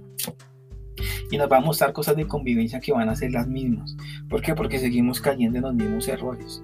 Y 1.31 1.37
nos 1.37 1.51
va 1.51 1.57
a 1.57 1.61
mostrar 1.61 1.93
cosas 1.93 2.15
de 2.15 2.27
convivencia 2.27 2.79
que 2.79 2.93
van 2.93 3.09
a 3.09 3.17
ser 3.17 3.33
las 3.33 3.49
mismas. 3.49 3.97
¿Por 4.29 4.43
qué? 4.43 4.55
Porque 4.55 4.79
seguimos 4.79 5.21
cayendo 5.21 5.59
en 5.59 5.65
los 5.65 5.75
mismos 5.75 6.09
errores. 6.09 6.63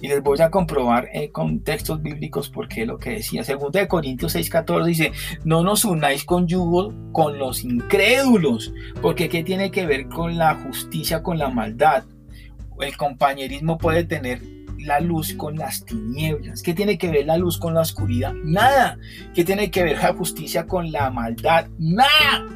Y 0.00 0.08
les 0.08 0.22
voy 0.22 0.40
a 0.40 0.50
comprobar 0.50 1.08
eh, 1.12 1.30
con 1.30 1.60
textos 1.60 2.00
bíblicos 2.02 2.48
porque 2.48 2.86
lo 2.86 2.98
que 2.98 3.10
decía. 3.10 3.42
Segunda 3.42 3.80
de 3.80 3.88
Corintios 3.88 4.34
6:14 4.36 4.84
dice, 4.84 5.12
no 5.44 5.62
nos 5.62 5.84
unáis 5.84 6.24
con 6.24 6.46
yugo 6.46 6.92
con 7.12 7.38
los 7.38 7.64
incrédulos, 7.64 8.72
porque 9.02 9.28
¿qué 9.28 9.42
tiene 9.42 9.70
que 9.70 9.86
ver 9.86 10.08
con 10.08 10.38
la 10.38 10.54
justicia, 10.54 11.22
con 11.22 11.38
la 11.38 11.48
maldad? 11.48 12.04
El 12.80 12.96
compañerismo 12.96 13.76
puede 13.76 14.04
tener 14.04 14.40
la 14.78 15.00
luz 15.00 15.34
con 15.34 15.56
las 15.56 15.84
tinieblas. 15.84 16.62
¿Qué 16.62 16.74
tiene 16.74 16.96
que 16.96 17.10
ver 17.10 17.26
la 17.26 17.36
luz 17.36 17.58
con 17.58 17.74
la 17.74 17.80
oscuridad? 17.80 18.32
Nada. 18.44 18.98
¿Qué 19.34 19.44
tiene 19.44 19.70
que 19.70 19.82
ver 19.82 19.98
la 19.98 20.14
justicia 20.14 20.66
con 20.66 20.92
la 20.92 21.10
maldad? 21.10 21.66
Nada. 21.78 22.46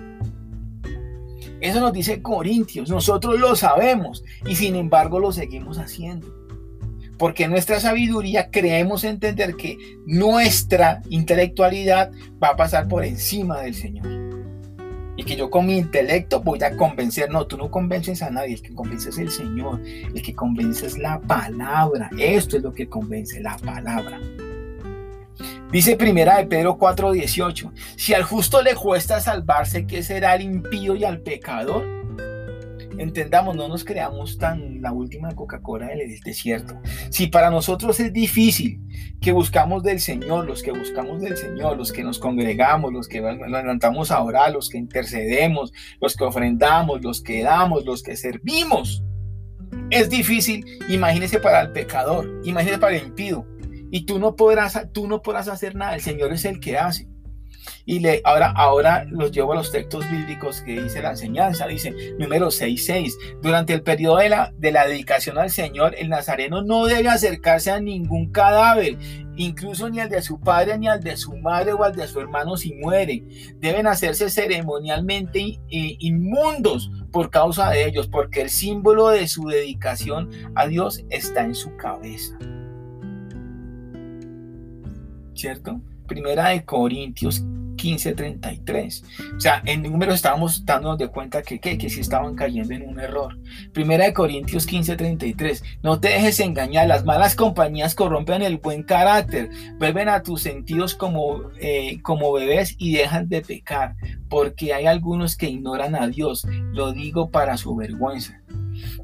Eso 1.60 1.80
nos 1.80 1.92
dice 1.92 2.22
Corintios. 2.22 2.88
Nosotros 2.88 3.38
lo 3.38 3.54
sabemos 3.56 4.24
y 4.46 4.54
sin 4.54 4.76
embargo 4.76 5.18
lo 5.18 5.32
seguimos 5.32 5.78
haciendo 5.78 6.41
porque 7.22 7.46
nuestra 7.46 7.78
sabiduría 7.78 8.50
creemos 8.50 9.04
entender 9.04 9.54
que 9.54 9.78
nuestra 10.06 11.02
intelectualidad 11.08 12.10
va 12.42 12.48
a 12.48 12.56
pasar 12.56 12.88
por 12.88 13.04
encima 13.04 13.60
del 13.60 13.76
Señor. 13.76 14.08
Y 15.16 15.22
que 15.22 15.36
yo 15.36 15.48
con 15.48 15.66
mi 15.66 15.78
intelecto 15.78 16.42
voy 16.42 16.60
a 16.64 16.76
convencer, 16.76 17.30
no, 17.30 17.46
tú 17.46 17.56
no 17.56 17.70
convences 17.70 18.22
a 18.22 18.30
nadie, 18.30 18.54
el 18.54 18.62
que 18.62 18.74
convence 18.74 19.10
es 19.10 19.18
el 19.18 19.30
Señor, 19.30 19.80
el 19.84 20.20
que 20.20 20.34
convence 20.34 20.84
es 20.84 20.98
la 20.98 21.20
palabra, 21.20 22.10
esto 22.18 22.56
es 22.56 22.64
lo 22.64 22.74
que 22.74 22.88
convence, 22.88 23.40
la 23.40 23.56
palabra. 23.56 24.18
Dice 25.70 25.96
primera 25.96 26.38
de 26.38 26.46
Pedro 26.46 26.76
4:18, 26.76 27.70
si 27.94 28.14
al 28.14 28.24
justo 28.24 28.62
le 28.62 28.74
cuesta 28.74 29.20
salvarse, 29.20 29.86
¿qué 29.86 30.02
será 30.02 30.32
al 30.32 30.42
impío 30.42 30.96
y 30.96 31.04
al 31.04 31.20
pecador? 31.20 32.01
Entendamos, 33.02 33.56
no 33.56 33.68
nos 33.68 33.84
creamos 33.84 34.38
tan 34.38 34.80
la 34.80 34.92
última 34.92 35.34
Coca-Cola 35.34 35.88
del 35.88 36.20
desierto. 36.20 36.74
Si 37.10 37.26
para 37.26 37.50
nosotros 37.50 37.98
es 38.00 38.12
difícil 38.12 38.80
que 39.20 39.32
buscamos 39.32 39.82
del 39.82 40.00
Señor, 40.00 40.46
los 40.46 40.62
que 40.62 40.72
buscamos 40.72 41.20
del 41.20 41.36
Señor, 41.36 41.76
los 41.76 41.92
que 41.92 42.02
nos 42.02 42.18
congregamos, 42.18 42.92
los 42.92 43.08
que 43.08 43.20
levantamos 43.20 44.10
a 44.10 44.22
orar, 44.22 44.52
los 44.52 44.68
que 44.68 44.78
intercedemos, 44.78 45.72
los 46.00 46.16
que 46.16 46.24
ofrendamos, 46.24 47.02
los 47.02 47.22
que 47.22 47.42
damos, 47.42 47.84
los 47.84 48.02
que 48.02 48.16
servimos, 48.16 49.04
es 49.90 50.08
difícil, 50.08 50.64
imagínese 50.88 51.38
para 51.38 51.60
el 51.60 51.72
pecador, 51.72 52.40
imagínese 52.44 52.78
para 52.78 52.96
el 52.96 53.06
impío. 53.06 53.46
Y 53.90 54.06
tú 54.06 54.18
no 54.18 54.36
podrás, 54.36 54.88
tú 54.92 55.06
no 55.06 55.20
podrás 55.20 55.48
hacer 55.48 55.74
nada, 55.74 55.94
el 55.94 56.00
Señor 56.00 56.32
es 56.32 56.44
el 56.44 56.60
que 56.60 56.78
hace. 56.78 57.11
Y 57.84 58.00
le, 58.00 58.20
ahora, 58.24 58.50
ahora 58.50 59.04
los 59.10 59.32
llevo 59.32 59.52
a 59.52 59.56
los 59.56 59.72
textos 59.72 60.08
bíblicos 60.10 60.60
que 60.62 60.82
dice 60.82 61.02
la 61.02 61.10
enseñanza, 61.10 61.66
dice 61.66 61.94
número 62.18 62.48
6.6, 62.48 63.40
durante 63.42 63.72
el 63.72 63.82
periodo 63.82 64.18
de 64.18 64.28
la, 64.28 64.52
de 64.56 64.72
la 64.72 64.86
dedicación 64.86 65.38
al 65.38 65.50
Señor, 65.50 65.94
el 65.98 66.08
nazareno 66.08 66.62
no 66.62 66.86
debe 66.86 67.08
acercarse 67.08 67.70
a 67.70 67.80
ningún 67.80 68.30
cadáver, 68.30 68.96
incluso 69.36 69.88
ni 69.88 70.00
al 70.00 70.08
de 70.08 70.22
su 70.22 70.40
padre, 70.40 70.78
ni 70.78 70.88
al 70.88 71.02
de 71.02 71.16
su 71.16 71.36
madre 71.36 71.72
o 71.72 71.82
al 71.84 71.94
de 71.94 72.06
su 72.06 72.20
hermano 72.20 72.56
si 72.56 72.74
muere. 72.74 73.22
Deben 73.56 73.86
hacerse 73.86 74.30
ceremonialmente 74.30 75.58
inmundos 75.68 76.90
por 77.10 77.30
causa 77.30 77.70
de 77.70 77.86
ellos, 77.86 78.08
porque 78.08 78.42
el 78.42 78.50
símbolo 78.50 79.08
de 79.08 79.28
su 79.28 79.46
dedicación 79.46 80.30
a 80.54 80.66
Dios 80.66 81.04
está 81.10 81.44
en 81.44 81.54
su 81.54 81.76
cabeza. 81.76 82.38
¿Cierto? 85.34 85.80
Primera 86.12 86.50
de 86.50 86.62
Corintios 86.66 87.42
15:33. 87.76 89.02
O 89.34 89.40
sea, 89.40 89.62
en 89.64 89.82
números 89.82 90.16
estábamos 90.16 90.66
dándonos 90.66 90.98
de 90.98 91.08
cuenta 91.08 91.40
que, 91.40 91.58
que, 91.58 91.78
que 91.78 91.88
sí 91.88 92.00
estaban 92.00 92.34
cayendo 92.34 92.74
en 92.74 92.86
un 92.86 93.00
error. 93.00 93.38
Primera 93.72 94.04
de 94.04 94.12
Corintios 94.12 94.68
15:33. 94.68 95.62
No 95.82 96.00
te 96.00 96.08
dejes 96.08 96.38
engañar, 96.40 96.86
las 96.86 97.06
malas 97.06 97.34
compañías 97.34 97.94
corrompen 97.94 98.42
el 98.42 98.58
buen 98.58 98.82
carácter, 98.82 99.48
vuelven 99.78 100.10
a 100.10 100.22
tus 100.22 100.42
sentidos 100.42 100.94
como, 100.94 101.50
eh, 101.58 102.02
como 102.02 102.30
bebés 102.30 102.74
y 102.76 102.92
dejan 102.92 103.30
de 103.30 103.40
pecar, 103.40 103.96
porque 104.28 104.74
hay 104.74 104.84
algunos 104.84 105.36
que 105.36 105.48
ignoran 105.48 105.94
a 105.94 106.08
Dios. 106.08 106.46
Lo 106.74 106.92
digo 106.92 107.30
para 107.30 107.56
su 107.56 107.74
vergüenza. 107.74 108.38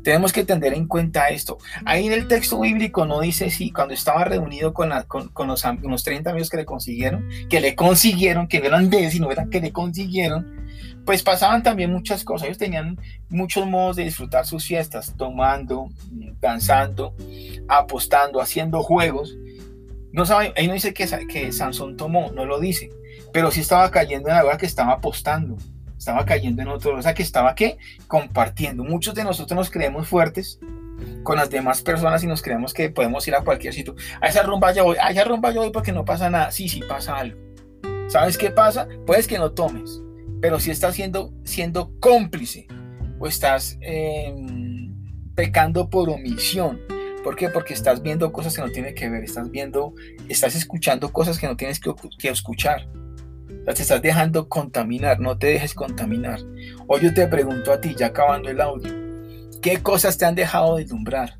Tenemos 0.02 0.32
que 0.32 0.44
tener 0.44 0.72
en 0.74 0.86
cuenta 0.86 1.28
esto. 1.28 1.58
Ahí 1.84 2.06
en 2.06 2.12
el 2.12 2.28
texto 2.28 2.60
bíblico 2.60 3.04
no 3.04 3.20
dice 3.20 3.50
si 3.50 3.70
cuando 3.70 3.94
estaba 3.94 4.24
reunido 4.24 4.72
con, 4.72 4.90
los, 4.90 5.64
unos 5.82 6.04
30 6.04 6.30
amigos 6.30 6.50
que 6.50 6.56
le 6.56 6.64
consiguieron, 6.64 7.28
que 7.48 7.60
le 7.60 7.74
consiguieron, 7.74 8.48
que 8.48 8.60
no 8.60 8.66
eran 8.66 8.90
de 8.90 9.10
sino 9.10 9.28
que 9.50 9.60
le 9.60 9.72
consiguieron, 9.72 10.58
pues 11.04 11.22
pasaban 11.22 11.62
también 11.62 11.92
muchas 11.92 12.24
cosas. 12.24 12.46
Ellos 12.46 12.58
tenían 12.58 12.98
muchos 13.28 13.66
modos 13.66 13.96
de 13.96 14.04
disfrutar 14.04 14.46
sus 14.46 14.64
fiestas, 14.64 15.14
tomando, 15.16 15.88
danzando, 16.40 17.14
apostando, 17.68 18.40
haciendo 18.40 18.82
juegos. 18.82 19.36
No 20.12 20.26
sabe, 20.26 20.52
ahí 20.56 20.66
no 20.66 20.74
dice 20.74 20.94
que, 20.94 21.06
que 21.26 21.52
Sansón 21.52 21.96
tomó, 21.96 22.30
no 22.32 22.44
lo 22.44 22.58
dice, 22.60 22.90
pero 23.32 23.50
sí 23.50 23.60
estaba 23.60 23.90
cayendo 23.90 24.28
en 24.28 24.36
la 24.36 24.44
hora 24.44 24.58
que 24.58 24.66
estaba 24.66 24.92
apostando 24.92 25.56
estaba 25.98 26.24
cayendo 26.24 26.62
en 26.62 26.68
otro, 26.68 26.96
o 26.96 27.02
sea 27.02 27.12
que 27.12 27.22
estaba 27.22 27.54
¿qué? 27.54 27.76
compartiendo. 28.06 28.84
Muchos 28.84 29.14
de 29.14 29.24
nosotros 29.24 29.56
nos 29.56 29.70
creemos 29.70 30.08
fuertes 30.08 30.60
con 31.22 31.36
las 31.36 31.50
demás 31.50 31.82
personas 31.82 32.22
y 32.22 32.26
nos 32.26 32.40
creemos 32.40 32.72
que 32.72 32.90
podemos 32.90 33.26
ir 33.28 33.34
a 33.34 33.42
cualquier 33.42 33.74
sitio. 33.74 33.94
A 34.20 34.28
esa 34.28 34.42
rumba 34.42 34.72
ya 34.72 34.82
voy, 34.82 34.96
a 35.00 35.10
esa 35.10 35.24
rumba 35.24 35.50
yo 35.50 35.60
voy 35.60 35.70
porque 35.70 35.92
no 35.92 36.04
pasa 36.04 36.30
nada. 36.30 36.50
Sí, 36.50 36.68
sí 36.68 36.80
pasa 36.88 37.16
algo. 37.16 37.38
¿Sabes 38.08 38.38
qué 38.38 38.50
pasa? 38.50 38.88
Puedes 39.06 39.26
que 39.26 39.38
no 39.38 39.52
tomes, 39.52 40.00
pero 40.40 40.58
si 40.60 40.70
estás 40.70 40.94
siendo, 40.94 41.32
siendo 41.44 41.92
cómplice 42.00 42.66
o 43.18 43.26
estás 43.26 43.76
em, 43.80 44.94
pecando 45.34 45.90
por 45.90 46.08
omisión. 46.08 46.80
¿Por 47.22 47.36
qué? 47.36 47.48
Porque 47.48 47.74
estás 47.74 48.00
viendo 48.00 48.32
cosas 48.32 48.54
que 48.54 48.62
no 48.62 48.70
tienen 48.70 48.94
que 48.94 49.10
ver, 49.10 49.24
estás 49.24 49.50
viendo, 49.50 49.92
estás 50.28 50.54
escuchando 50.54 51.12
cosas 51.12 51.38
que 51.38 51.48
no 51.48 51.56
tienes 51.56 51.80
que, 51.80 51.92
que 52.18 52.28
escuchar 52.28 52.88
te 53.74 53.82
estás 53.82 54.02
dejando 54.02 54.48
contaminar, 54.48 55.20
no 55.20 55.38
te 55.38 55.48
dejes 55.48 55.74
contaminar. 55.74 56.40
Hoy 56.86 57.00
yo 57.02 57.14
te 57.14 57.26
pregunto 57.26 57.72
a 57.72 57.80
ti, 57.80 57.94
ya 57.96 58.06
acabando 58.06 58.48
el 58.48 58.60
audio, 58.60 58.92
¿qué 59.60 59.82
cosas 59.82 60.16
te 60.16 60.24
han 60.24 60.34
dejado 60.34 60.76
deslumbrar? 60.76 61.38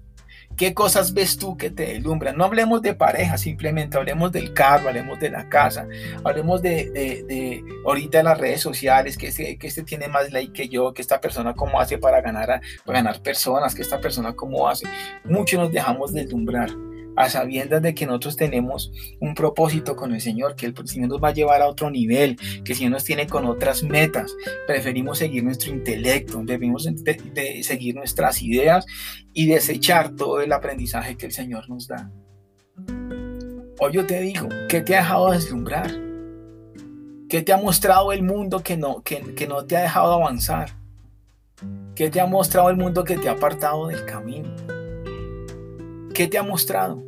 ¿Qué 0.56 0.74
cosas 0.74 1.14
ves 1.14 1.38
tú 1.38 1.56
que 1.56 1.70
te 1.70 1.86
deslumbran? 1.86 2.36
No 2.36 2.44
hablemos 2.44 2.82
de 2.82 2.92
pareja, 2.92 3.38
simplemente 3.38 3.96
hablemos 3.96 4.32
del 4.32 4.52
carro, 4.52 4.88
hablemos 4.88 5.20
de 5.20 5.30
la 5.30 5.48
casa, 5.48 5.86
hablemos 6.24 6.60
de, 6.60 6.90
de, 6.90 7.64
ahorita 7.86 8.18
de 8.18 8.24
las 8.24 8.38
redes 8.38 8.60
sociales, 8.60 9.16
que 9.16 9.28
este, 9.28 9.56
que 9.56 9.68
este 9.68 9.84
tiene 9.84 10.08
más 10.08 10.32
ley 10.32 10.48
que 10.48 10.68
yo, 10.68 10.92
que 10.92 11.00
esta 11.00 11.20
persona 11.20 11.54
cómo 11.54 11.80
hace 11.80 11.96
para 11.98 12.20
ganar, 12.20 12.60
para 12.84 12.98
ganar 12.98 13.22
personas, 13.22 13.72
que 13.72 13.82
esta 13.82 14.00
persona 14.00 14.34
cómo 14.34 14.68
hace. 14.68 14.88
Muchos 15.24 15.60
nos 15.60 15.70
dejamos 15.70 16.12
deslumbrar 16.12 16.70
a 17.18 17.28
sabiendas 17.28 17.82
de 17.82 17.94
que 17.94 18.06
nosotros 18.06 18.36
tenemos 18.36 18.92
un 19.20 19.34
propósito 19.34 19.96
con 19.96 20.14
el 20.14 20.20
Señor, 20.20 20.54
que 20.54 20.66
el 20.66 20.74
Señor 20.86 21.08
nos 21.08 21.22
va 21.22 21.28
a 21.28 21.34
llevar 21.34 21.62
a 21.62 21.68
otro 21.68 21.90
nivel, 21.90 22.36
que 22.64 22.72
el 22.72 22.78
Señor 22.78 22.92
nos 22.92 23.04
tiene 23.04 23.26
con 23.26 23.44
otras 23.44 23.82
metas. 23.82 24.34
Preferimos 24.68 25.18
seguir 25.18 25.42
nuestro 25.42 25.72
intelecto, 25.72 26.40
debemos 26.44 26.84
de, 26.84 27.62
seguir 27.64 27.96
nuestras 27.96 28.40
ideas 28.40 28.86
y 29.32 29.48
desechar 29.48 30.14
todo 30.14 30.40
el 30.40 30.52
aprendizaje 30.52 31.16
que 31.16 31.26
el 31.26 31.32
Señor 31.32 31.68
nos 31.68 31.88
da. 31.88 32.08
Hoy 33.80 33.92
yo 33.92 34.06
te 34.06 34.20
digo, 34.20 34.48
¿qué 34.68 34.80
te 34.80 34.94
ha 34.94 35.00
dejado 35.00 35.32
deslumbrar? 35.32 35.90
¿Qué 37.28 37.42
te 37.42 37.52
ha 37.52 37.56
mostrado 37.56 38.12
el 38.12 38.22
mundo 38.22 38.60
que 38.60 38.76
no, 38.76 39.02
que 39.02 39.46
no 39.48 39.64
te 39.66 39.76
ha 39.76 39.82
dejado 39.82 40.12
avanzar? 40.12 40.70
¿Qué 41.96 42.10
te 42.10 42.20
ha 42.20 42.26
mostrado 42.26 42.70
el 42.70 42.76
mundo 42.76 43.02
que 43.02 43.16
te 43.16 43.28
ha 43.28 43.32
apartado 43.32 43.88
del 43.88 44.04
camino? 44.04 44.54
¿Qué 46.14 46.28
te 46.28 46.38
ha 46.38 46.44
mostrado? 46.44 47.07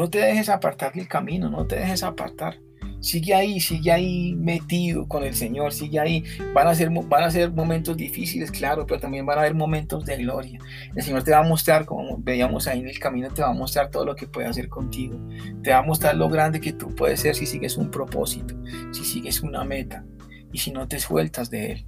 No 0.00 0.08
te 0.08 0.18
dejes 0.18 0.48
apartar 0.48 0.94
del 0.94 1.06
camino, 1.06 1.50
no 1.50 1.66
te 1.66 1.76
dejes 1.76 2.02
apartar. 2.02 2.58
Sigue 3.00 3.34
ahí, 3.34 3.60
sigue 3.60 3.92
ahí 3.92 4.34
metido 4.34 5.06
con 5.06 5.24
el 5.24 5.34
Señor, 5.34 5.74
sigue 5.74 6.00
ahí. 6.00 6.24
Van 6.54 6.66
a, 6.68 6.74
ser, 6.74 6.88
van 6.88 7.22
a 7.22 7.30
ser 7.30 7.52
momentos 7.52 7.98
difíciles, 7.98 8.50
claro, 8.50 8.86
pero 8.86 8.98
también 8.98 9.26
van 9.26 9.36
a 9.36 9.40
haber 9.42 9.54
momentos 9.54 10.06
de 10.06 10.16
gloria. 10.16 10.58
El 10.96 11.02
Señor 11.02 11.22
te 11.22 11.32
va 11.32 11.40
a 11.40 11.42
mostrar, 11.42 11.84
como 11.84 12.16
veíamos 12.16 12.66
ahí 12.66 12.80
en 12.80 12.88
el 12.88 12.98
camino, 12.98 13.28
te 13.28 13.42
va 13.42 13.50
a 13.50 13.52
mostrar 13.52 13.90
todo 13.90 14.06
lo 14.06 14.16
que 14.16 14.26
puede 14.26 14.48
hacer 14.48 14.70
contigo. 14.70 15.20
Te 15.62 15.70
va 15.70 15.80
a 15.80 15.82
mostrar 15.82 16.16
lo 16.16 16.30
grande 16.30 16.62
que 16.62 16.72
tú 16.72 16.94
puedes 16.94 17.20
ser 17.20 17.34
si 17.34 17.44
sigues 17.44 17.76
un 17.76 17.90
propósito, 17.90 18.54
si 18.92 19.04
sigues 19.04 19.42
una 19.42 19.64
meta 19.64 20.06
y 20.50 20.60
si 20.60 20.70
no 20.70 20.88
te 20.88 20.98
sueltas 20.98 21.50
de 21.50 21.72
Él. 21.72 21.86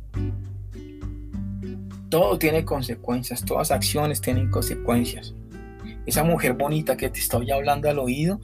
Todo 2.10 2.38
tiene 2.38 2.66
consecuencias, 2.66 3.42
todas 3.42 3.70
acciones 3.70 4.20
tienen 4.20 4.50
consecuencias 4.50 5.34
esa 6.06 6.24
mujer 6.24 6.54
bonita 6.54 6.96
que 6.96 7.10
te 7.10 7.20
estoy 7.20 7.50
hablando 7.50 7.88
al 7.88 7.98
oído, 7.98 8.40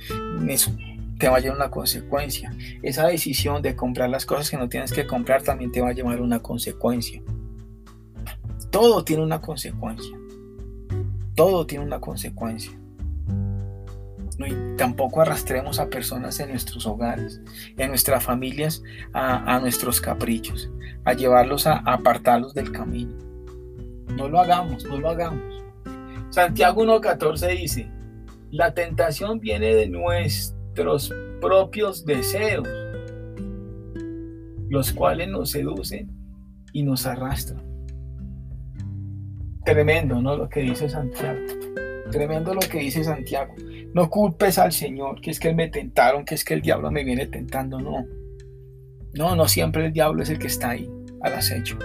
te 1.18 1.28
va 1.28 1.36
a 1.36 1.40
llevar 1.40 1.56
una 1.56 1.70
consecuencia. 1.70 2.54
Esa 2.82 3.06
decisión 3.06 3.60
de 3.62 3.74
comprar 3.74 4.08
las 4.08 4.24
cosas 4.24 4.50
que 4.50 4.56
no 4.56 4.68
tienes 4.68 4.92
que 4.92 5.06
comprar 5.06 5.42
también 5.42 5.72
te 5.72 5.80
va 5.80 5.88
a 5.88 5.92
llevar 5.92 6.20
una 6.20 6.40
consecuencia. 6.40 7.20
Todo 8.70 9.04
tiene 9.04 9.22
una 9.22 9.40
consecuencia. 9.40 10.16
Todo 11.34 11.66
tiene 11.66 11.84
una 11.84 12.00
consecuencia. 12.00 12.72
tampoco 14.76 15.20
arrastremos 15.20 15.80
a 15.80 15.90
personas 15.90 16.38
en 16.38 16.50
nuestros 16.50 16.86
hogares, 16.86 17.40
en 17.76 17.88
nuestras 17.88 18.22
familias, 18.22 18.82
a, 19.12 19.58
nuestros 19.58 20.00
caprichos, 20.00 20.70
a 21.04 21.14
llevarlos 21.14 21.66
a 21.66 21.78
apartarlos 21.78 22.54
del 22.54 22.70
camino. 22.70 23.16
No 24.16 24.28
lo 24.28 24.40
hagamos, 24.40 24.84
no 24.84 24.98
lo 24.98 25.10
hagamos. 25.10 25.57
Santiago 26.38 26.84
1.14 26.84 27.58
dice, 27.58 27.90
la 28.52 28.72
tentación 28.72 29.40
viene 29.40 29.74
de 29.74 29.88
nuestros 29.88 31.12
propios 31.40 32.06
deseos, 32.06 32.68
los 34.68 34.92
cuales 34.92 35.28
nos 35.30 35.50
seducen 35.50 36.08
y 36.72 36.84
nos 36.84 37.06
arrastran. 37.06 37.60
Tremendo, 39.64 40.22
¿no? 40.22 40.36
Lo 40.36 40.48
que 40.48 40.60
dice 40.60 40.88
Santiago. 40.88 41.40
Tremendo 42.12 42.54
lo 42.54 42.60
que 42.60 42.78
dice 42.78 43.02
Santiago. 43.02 43.56
No 43.92 44.08
culpes 44.08 44.60
al 44.60 44.70
Señor, 44.70 45.20
que 45.20 45.32
es 45.32 45.40
que 45.40 45.52
me 45.52 45.66
tentaron, 45.66 46.24
que 46.24 46.36
es 46.36 46.44
que 46.44 46.54
el 46.54 46.62
diablo 46.62 46.92
me 46.92 47.02
viene 47.02 47.26
tentando. 47.26 47.80
No. 47.80 48.06
No, 49.14 49.34
no 49.34 49.48
siempre 49.48 49.86
el 49.86 49.92
diablo 49.92 50.22
es 50.22 50.30
el 50.30 50.38
que 50.38 50.46
está 50.46 50.70
ahí 50.70 50.88
al 51.20 51.34
acecho. 51.34 51.76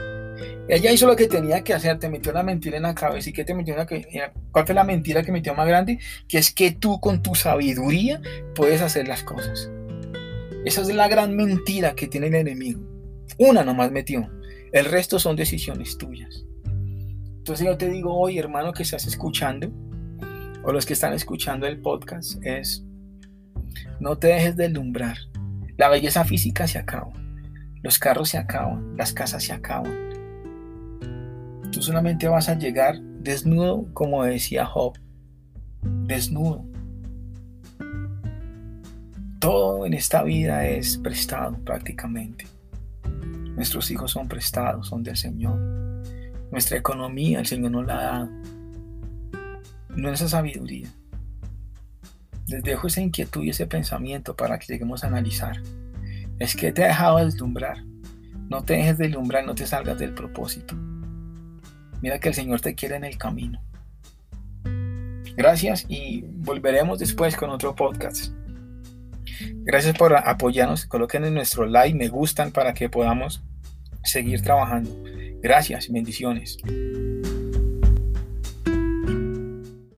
Ella 0.67 0.91
hizo 0.91 1.07
lo 1.07 1.15
que 1.15 1.27
tenía 1.27 1.63
que 1.63 1.73
hacer, 1.73 1.99
te 1.99 2.09
metió 2.09 2.31
la 2.31 2.43
mentira 2.43 2.77
en 2.77 2.83
la 2.83 2.95
cabeza. 2.95 3.29
¿Y 3.29 3.33
qué 3.33 3.43
te 3.43 3.53
metió 3.53 3.75
¿Cuál 4.51 4.65
fue 4.65 4.75
la 4.75 4.83
mentira 4.83 5.21
que 5.21 5.31
metió 5.31 5.53
más 5.53 5.67
grande? 5.67 5.99
Que 6.27 6.37
es 6.37 6.53
que 6.53 6.71
tú 6.71 6.99
con 6.99 7.21
tu 7.21 7.35
sabiduría 7.35 8.21
puedes 8.55 8.81
hacer 8.81 9.07
las 9.07 9.23
cosas. 9.23 9.69
Esa 10.63 10.81
es 10.81 10.87
la 10.95 11.09
gran 11.09 11.35
mentira 11.35 11.95
que 11.95 12.07
tiene 12.07 12.27
el 12.27 12.35
enemigo. 12.35 12.81
Una 13.37 13.63
nomás 13.65 13.91
metió. 13.91 14.29
El 14.71 14.85
resto 14.85 15.19
son 15.19 15.35
decisiones 15.35 15.97
tuyas. 15.97 16.45
Entonces 16.65 17.67
yo 17.67 17.77
te 17.77 17.89
digo 17.89 18.17
hoy, 18.17 18.39
hermano, 18.39 18.71
que 18.71 18.83
estás 18.83 19.05
escuchando, 19.05 19.69
o 20.63 20.71
los 20.71 20.85
que 20.85 20.93
están 20.93 21.11
escuchando 21.11 21.67
el 21.67 21.81
podcast, 21.81 22.43
es, 22.45 22.85
no 23.99 24.17
te 24.17 24.27
dejes 24.27 24.55
deslumbrar. 24.55 25.17
La 25.77 25.89
belleza 25.89 26.23
física 26.23 26.67
se 26.67 26.79
acaba. 26.79 27.11
Los 27.81 27.99
carros 27.99 28.29
se 28.29 28.37
acaban, 28.37 28.95
las 28.95 29.11
casas 29.11 29.43
se 29.43 29.51
acaban, 29.51 30.12
Tú 31.73 31.81
solamente 31.81 32.27
vas 32.27 32.49
a 32.49 32.53
llegar 32.53 33.01
desnudo, 33.01 33.91
como 33.93 34.23
decía 34.23 34.63
Job, 34.63 34.93
desnudo. 35.81 36.63
Todo 39.39 39.87
en 39.87 39.95
esta 39.95 40.21
vida 40.21 40.67
es 40.67 40.99
prestado 40.99 41.57
prácticamente. 41.65 42.45
Nuestros 43.55 43.89
hijos 43.89 44.11
son 44.11 44.27
prestados, 44.27 44.87
son 44.87 45.01
del 45.01 45.17
Señor. 45.17 45.57
Nuestra 46.51 46.77
economía 46.77 47.39
el 47.39 47.47
Señor 47.47 47.71
nos 47.71 47.87
la 47.87 47.97
ha 47.97 48.03
dado. 48.03 48.29
No 49.95 50.11
esa 50.11 50.29
sabiduría. 50.29 50.89
Les 52.45 52.61
dejo 52.61 52.85
esa 52.85 53.01
inquietud 53.01 53.41
y 53.41 53.49
ese 53.49 53.65
pensamiento 53.65 54.35
para 54.35 54.59
que 54.59 54.67
lleguemos 54.71 55.03
a 55.03 55.07
analizar. 55.07 55.59
Es 56.37 56.55
que 56.55 56.71
te 56.71 56.83
ha 56.83 56.89
dejado 56.89 57.17
deslumbrar. 57.17 57.83
No 58.47 58.63
te 58.63 58.73
dejes 58.73 58.99
deslumbrar, 58.99 59.43
no 59.43 59.55
te 59.55 59.65
salgas 59.65 59.97
del 59.97 60.13
propósito. 60.13 60.75
Mira 62.03 62.19
que 62.19 62.27
el 62.27 62.35
Señor 62.35 62.59
te 62.59 62.75
quiere 62.75 62.97
en 62.97 63.05
el 63.05 63.17
camino. 63.17 63.63
Gracias 65.37 65.85
y 65.87 66.21
volveremos 66.21 66.99
después 66.99 67.37
con 67.37 67.49
otro 67.49 67.75
podcast. 67.75 68.33
Gracias 69.63 69.97
por 69.97 70.13
apoyarnos. 70.13 70.85
Coloquen 70.85 71.23
en 71.23 71.33
nuestro 71.33 71.65
like, 71.65 71.97
me 71.97 72.09
gustan 72.09 72.51
para 72.51 72.73
que 72.73 72.89
podamos 72.89 73.41
seguir 74.03 74.41
trabajando. 74.41 74.91
Gracias, 75.41 75.89
bendiciones. 75.89 76.57